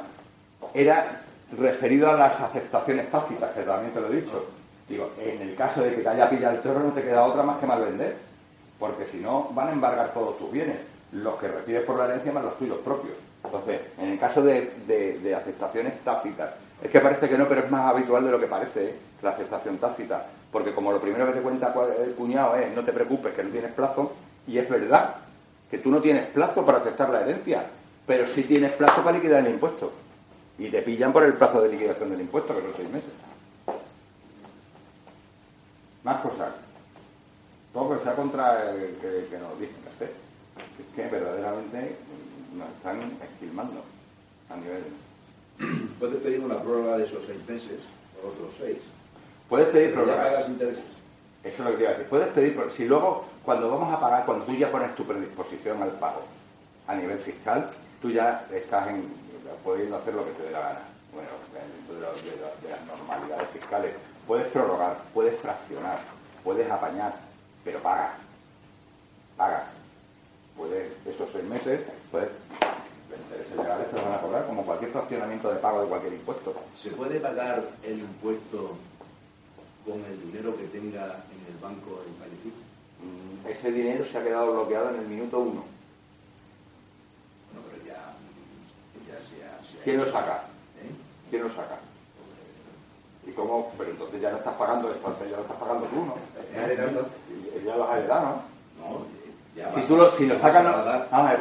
[0.74, 1.22] Era
[1.58, 4.44] referido a las aceptaciones tácitas, que también te lo he dicho.
[4.88, 7.42] Digo, en el caso de que te haya pillado el toro no te queda otra
[7.42, 8.16] más que mal vender.
[8.78, 10.78] Porque si no, van a embargar todos tus bienes,
[11.12, 13.14] los que recibes por la herencia más los tuyos propios.
[13.44, 16.50] Entonces, en el caso de aceptaciones tácitas,
[16.82, 18.94] es que parece que no, pero es más habitual de lo que parece ¿eh?
[19.22, 20.26] la aceptación tácita.
[20.50, 23.50] Porque como lo primero que te cuenta el cuñado es no te preocupes que no
[23.50, 24.12] tienes plazo,
[24.46, 25.14] y es verdad
[25.70, 27.64] que tú no tienes plazo para aceptar la herencia,
[28.06, 29.92] pero sí tienes plazo para liquidar el impuesto.
[30.58, 33.10] Y te pillan por el plazo de liquidación del impuesto, que son seis meses.
[36.02, 36.52] Más cosas.
[37.72, 40.12] Todo que sea contra el que, que nos dicen que hacer.
[40.78, 41.96] Es que verdaderamente
[42.54, 43.82] nos están esquilmando
[44.50, 44.84] a nivel.
[45.98, 47.80] Puedes pedir una prórroga de esos seis meses
[48.20, 48.78] por otros seis.
[49.48, 50.46] Puedes pedir prórroga.
[50.46, 50.84] intereses.
[51.44, 52.08] Eso es lo que iba a decir.
[52.08, 55.82] Puedes pedir, pero si luego, cuando vamos a pagar, cuando tú ya pones tu predisposición
[55.82, 56.22] al pago
[56.86, 59.04] a nivel fiscal, tú ya estás en,
[59.64, 60.80] pudiendo hacer lo que te dé la gana.
[61.12, 63.92] Bueno, dentro de, de las- de las normalidades fiscales.
[64.26, 65.98] Puedes prorrogar, puedes fraccionar,
[66.44, 67.12] puedes apañar,
[67.64, 68.12] pero pagas.
[69.36, 69.64] Pagas.
[70.56, 72.28] Puedes, esos seis meses, puedes,
[73.18, 76.54] intereses legales te los van a cobrar como cualquier fraccionamiento de pago de cualquier impuesto.
[76.82, 78.76] ¿Se puede pagar el impuesto
[79.84, 82.56] con el dinero que tenga en el banco el fallecido?
[83.02, 85.64] Mm, Ese dinero se ha quedado bloqueado en el minuto uno.
[87.52, 88.14] Bueno, pero ya,
[89.08, 89.58] ya se ha...
[89.70, 90.44] se ha ¿Quién lo saca?
[90.82, 90.90] ¿Eh?
[91.30, 91.78] ¿Quién lo saca?
[93.26, 93.72] ¿Y cómo?
[93.78, 96.16] Pero entonces ya no estás pagando, entonces ya lo estás pagando tú, ¿no?
[96.40, 97.06] Estás heredando.
[97.30, 98.42] Y ya lo has heredado, ¿no?
[98.82, 99.06] No,
[99.56, 100.64] ya Si, tú lo, si lo sacan,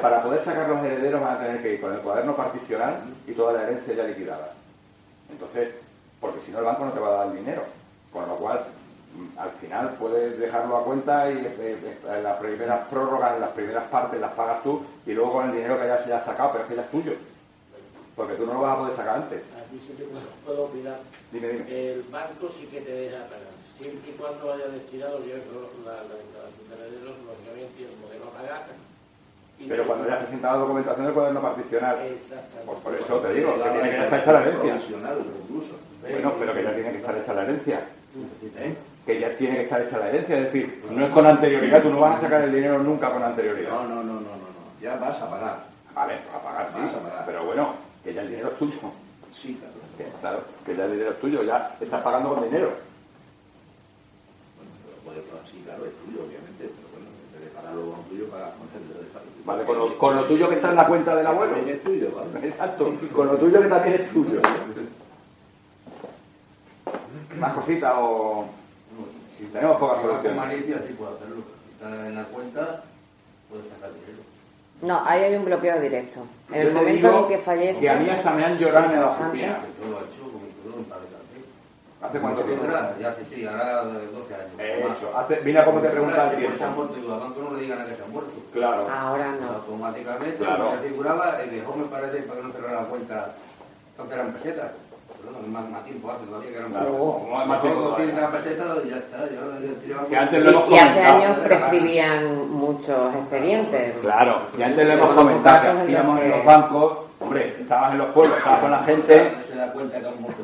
[0.01, 3.32] para poder sacar los herederos van a tener que ir con el cuaderno particional y
[3.32, 4.53] toda la herencia ya liquidada.
[5.32, 5.70] Entonces,
[6.20, 7.64] porque si no el banco no te va a dar el dinero.
[8.12, 8.66] Con lo cual,
[9.16, 13.41] mm, al final puedes dejarlo a cuenta y eh, eh, en las primeras prórrogas, en
[13.41, 16.26] las primeras partes las pagas tú y luego con el dinero que ya se haya
[16.26, 17.14] sacado, pero es que ya es tuyo.
[18.16, 19.41] Porque tú no lo vas a poder sacar antes.
[19.57, 20.03] Aquí sí que
[20.45, 20.97] puedo opinar.
[21.32, 21.91] Dime, dime.
[21.91, 23.51] El banco sí que te deja pagar.
[23.82, 28.25] Siempre y cuando haya destinado, yo creo, la, la declaración de herederos, lógicamente, el modelo
[28.29, 28.61] a
[29.57, 32.65] Pero cuando ya has presentado la documentación del cuaderno particional, Exactamente.
[32.65, 34.73] pues por eso te digo, que tiene que estar hecha la herencia.
[36.01, 37.79] Bueno, pero que ya tiene que estar hecha la herencia.
[38.57, 38.75] ¿Eh?
[39.05, 41.89] Que ya tiene que estar hecha la herencia, es decir, no es con anterioridad, tú
[41.89, 43.71] no vas a sacar el dinero nunca con anterioridad.
[43.71, 44.79] No, no, no, no, no, no.
[44.79, 45.57] Ya vas a pagar.
[45.95, 47.23] Vale, a pagar sí, Vas a pagar.
[47.25, 47.73] pero bueno,
[48.03, 48.77] que ya el dinero es tuyo.
[49.34, 49.73] Sí, claro.
[49.97, 52.71] Que, claro, que ya el dinero es tuyo, ya estás pagando con dinero.
[54.57, 57.08] Bueno, pero puede pagar, sí, claro, es tuyo, obviamente, pero bueno,
[57.54, 59.12] pagarlo con tuyo, con el de
[59.43, 61.54] Vale, con lo, con lo tuyo que está en la cuenta del abuelo.
[61.56, 62.47] También es tuyo, ¿vale?
[62.47, 64.41] Exacto, con lo tuyo que también es tuyo.
[67.39, 68.45] ¿Más cositas o...?
[69.39, 70.38] Si tenemos pocas Con soluciones.
[70.39, 71.38] malicia sí puedo hacerlo.
[71.66, 72.84] Si está en la cuenta,
[73.49, 74.22] puedes sacar dinero.
[74.84, 76.20] No, ahí hay un bloqueo directo.
[76.52, 77.80] En Yo el momento digo en que fallece.
[77.80, 79.28] Que a mí hasta me han llorado en la Antes.
[79.28, 79.60] oficina.
[79.82, 81.18] Yo lo he hecho como todo un par de veces.
[82.02, 82.66] ¿Hace cuánto tiempo?
[82.99, 84.52] Ya que sí, ahora 12 años.
[84.97, 86.76] Eso, hace- mira cómo te pregunta el Después se han tiempo.
[86.84, 88.32] muerto y los bancos no le digan a que se han muerto.
[88.54, 88.88] Claro.
[88.91, 89.49] Ahora no.
[89.56, 90.72] Automáticamente, Claro.
[90.72, 93.36] me figuraba, y dejó me parece para que no cerrara la cuenta,
[93.99, 94.72] aunque eran pesetas.
[95.47, 97.02] Más, más tiempo hace todavía que eran Claro, pesetas.
[97.02, 98.06] como más tiempo Luego todavía.
[98.06, 99.18] tiene cada peseta y ya está.
[99.84, 103.99] Tiraba Que antes Y, lo hemos y hace años prescribían muchos expedientes.
[103.99, 107.56] Claro, y antes le hemos comentado que casos en los hacíamos en los bancos, hombre,
[107.60, 110.43] estabas en los pueblos, estabas con la gente se da cuenta que han muerto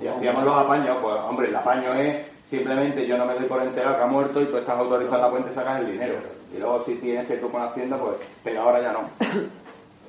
[0.00, 0.98] y hacíamos los apaños.
[1.02, 4.40] Pues, hombre, el apaño es simplemente yo no me doy por enterado que ha muerto
[4.40, 6.14] y tú estás autorizado la cuenta y sacas el dinero.
[6.54, 9.00] Y luego si tienes que tú con Hacienda, pues, pero ahora ya no.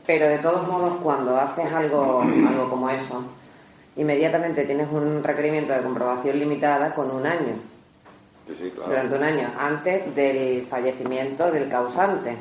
[0.07, 3.23] Pero de todos modos, cuando haces algo, algo como eso,
[3.95, 7.53] inmediatamente tienes un requerimiento de comprobación limitada con un año,
[8.47, 12.35] Sí, sí, durante un año, antes del fallecimiento del causante.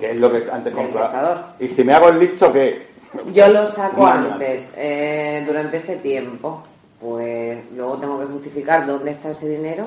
[0.00, 1.54] Que es lo que antes compraba.
[1.60, 2.88] Y si me hago el listo, ¿qué?
[3.32, 6.62] Yo lo saco antes, eh, durante ese tiempo,
[7.00, 9.86] pues luego tengo que justificar dónde está ese dinero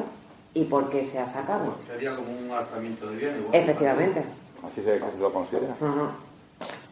[0.53, 1.75] y por qué se ha sacado.
[1.87, 3.39] Sería como un alzamiento de bienes.
[3.41, 3.55] igual.
[3.55, 4.23] Efectivamente.
[4.65, 5.75] Así se lo considera.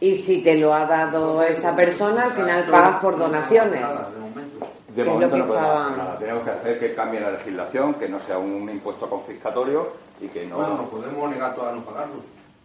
[0.00, 3.80] Y si te lo ha dado esa persona, al final pagas por donaciones.
[3.80, 4.66] De momento.
[4.96, 6.18] Es no que podemos estaban- hacer nada.
[6.18, 9.88] Tenemos que hacer que cambie la legislación, que no sea un impuesto confiscatorio
[10.20, 10.56] y que no.
[10.56, 12.14] Bueno, nos podemos negar todos a no pagarlo.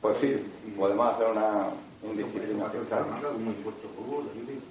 [0.01, 1.67] Pues sí, podemos hacer una
[2.13, 3.05] fiscal.
[3.21, 4.61] Como impuesto por gusto, yo digo.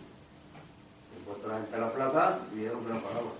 [1.18, 3.32] Impuesto a la gente a la plaza y era lo que no pagaba.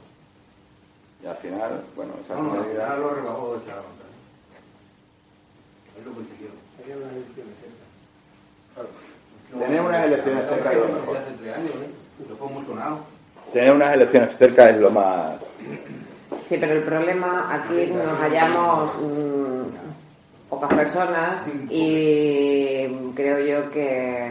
[1.23, 4.19] Y al final, bueno, esa No, no, al final lo rebajó de echar la montaña.
[5.99, 6.65] Es lo que hicieron.
[9.59, 11.17] Tener unas elecciones cerca es lo mejor.
[11.17, 11.91] Hace tres años, ¿eh?
[12.29, 12.99] Lo fue muy sonado.
[13.53, 15.37] Tener unas elecciones cerca es lo más.
[16.49, 19.84] Sí, pero el problema aquí nos hallamos mm,
[20.55, 21.41] pocas personas
[21.71, 24.31] y creo yo que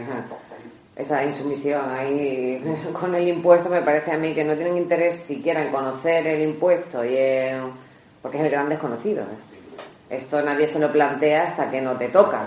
[0.96, 2.62] esa insumisión ahí
[3.00, 6.42] con el impuesto me parece a mí que no tienen interés siquiera en conocer el
[6.42, 7.84] impuesto y en-
[8.22, 9.22] porque es el gran desconocido.
[9.22, 10.16] ¿eh?
[10.16, 12.42] Esto nadie se lo plantea hasta que no te toca.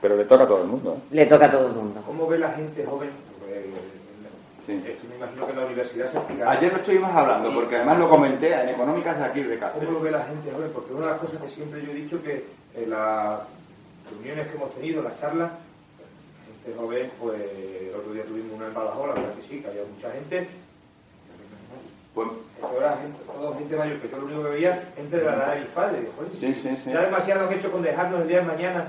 [0.00, 0.96] Pero le toca a todo el mundo.
[0.98, 1.02] ¿eh?
[1.10, 2.00] Le toca a todo el mundo.
[2.06, 3.10] ¿Cómo ve la gente joven?
[4.70, 4.84] Sí.
[4.86, 6.50] Esto me imagino que en la universidad se explicará.
[6.52, 9.90] Ayer lo estuvimos hablando, porque además lo comenté en Económicas de aquí de ¿Cómo Cáceres.
[9.90, 10.70] lo ve la gente joven?
[10.72, 12.44] Porque una de las cosas que siempre yo he dicho que
[12.76, 13.40] en las
[14.10, 18.66] reuniones que hemos tenido, las charlas, la gente joven, pues el otro día tuvimos una
[18.66, 20.48] en Badajoz, la verdad que sí, que había mucha gente.
[22.14, 25.24] Pues, Eso era gente, toda gente mayor, que yo lo único que veía, gente de
[25.24, 26.00] la edad de mis padres.
[26.00, 26.90] Digo, "Joder, Sí, sí, sí.
[26.92, 28.84] Ya demasiado han hecho con dejarnos el día de mañana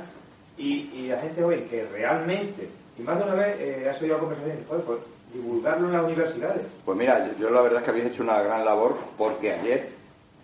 [0.57, 2.67] y, y la gente joven que realmente,
[2.97, 4.99] y más de una vez eh, ha oído conversaciones, joder, pues
[5.33, 6.61] divulgarlo en las universidades.
[6.85, 9.89] Pues mira, yo, yo la verdad es que habéis hecho una gran labor porque ayer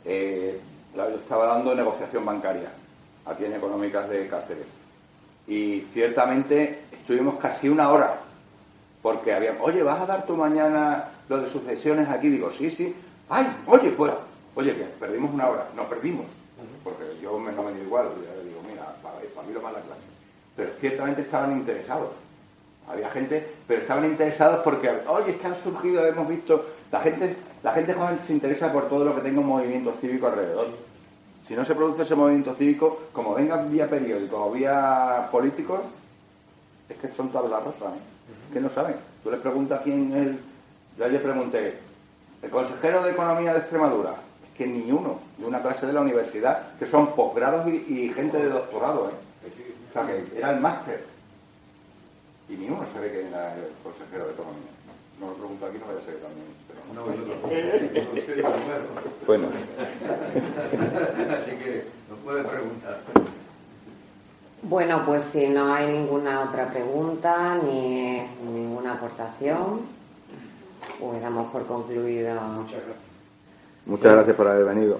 [0.06, 0.60] eh,
[0.96, 2.70] yo estaba dando negociación bancaria
[3.26, 4.66] aquí en Económicas de Cáceres
[5.48, 8.20] y ciertamente estuvimos casi una hora
[9.02, 12.30] porque había, oye, ¿vas a dar tú mañana lo de sucesiones aquí?
[12.30, 12.94] Digo, sí, sí.
[13.30, 14.12] Ay, oye, pues,
[14.56, 16.26] oye, que perdimos una hora, no perdimos,
[16.84, 19.74] porque yo me, no me dio igual, yo digo, mira, para, para mí lo más
[19.74, 20.02] la clase.
[20.56, 22.10] Pero ciertamente estaban interesados.
[22.88, 27.36] Había gente, pero estaban interesados porque, oye, es que han surgido, hemos visto, la gente,
[27.62, 30.68] la gente joven se interesa por todo lo que tenga un movimiento cívico alrededor.
[31.48, 35.82] Si no se produce ese movimiento cívico, como venga vía periódico o vía políticos,
[36.90, 38.54] es que son todas las rosas, ¿eh?
[38.54, 38.96] que no saben.
[39.24, 40.40] Tú les preguntas quién es el...
[40.98, 41.78] Yo ayer pregunté,
[42.42, 46.02] el consejero de Economía de Extremadura, es que ni uno de una clase de la
[46.02, 49.50] universidad, que son posgrados y, y gente de doctorado, ¿eh?
[49.90, 51.17] O sea, que era el máster.
[52.50, 54.72] Y ni uno sabe que era el consejero de Economía.
[55.20, 56.48] No lo pregunto aquí, no vaya a ser también.
[56.68, 56.80] Pero...
[56.94, 57.54] No, yo tampoco.
[59.28, 59.48] Bueno,
[61.34, 63.00] Así que nos puede preguntar.
[64.64, 69.82] Bueno, pues si no hay ninguna otra pregunta ni ninguna aportación,
[71.00, 72.98] pues damos por concluido Muchas gracias.
[73.86, 74.98] muchas gracias por haber venido.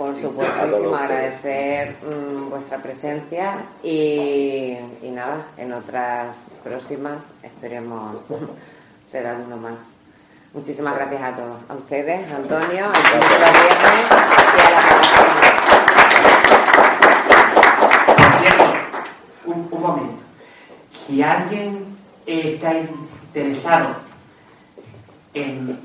[0.00, 6.34] Por supuesto, agradecer mm, vuestra presencia y, y, nada, en otras
[6.64, 8.16] próximas esperemos
[9.12, 9.74] ser alguno más.
[10.54, 14.88] Muchísimas gracias a todos, a ustedes, a Antonio, a viernes y a la
[19.44, 20.22] un, un momento.
[21.06, 23.96] Si alguien está interesado
[25.34, 25.78] en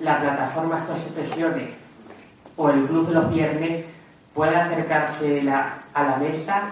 [0.00, 1.83] la plataforma Estas Expresiones
[2.56, 3.84] o el club los viernes,
[4.34, 6.70] puede acercarse a la mesa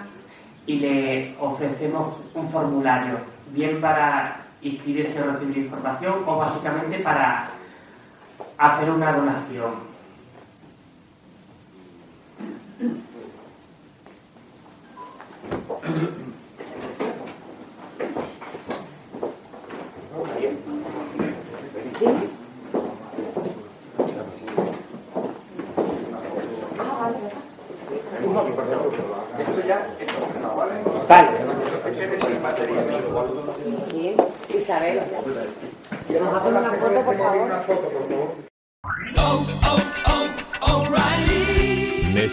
[0.67, 3.19] y le ofrecemos un formulario,
[3.53, 7.49] bien para inscribirse o recibir información o básicamente para
[8.59, 9.93] hacer una donación.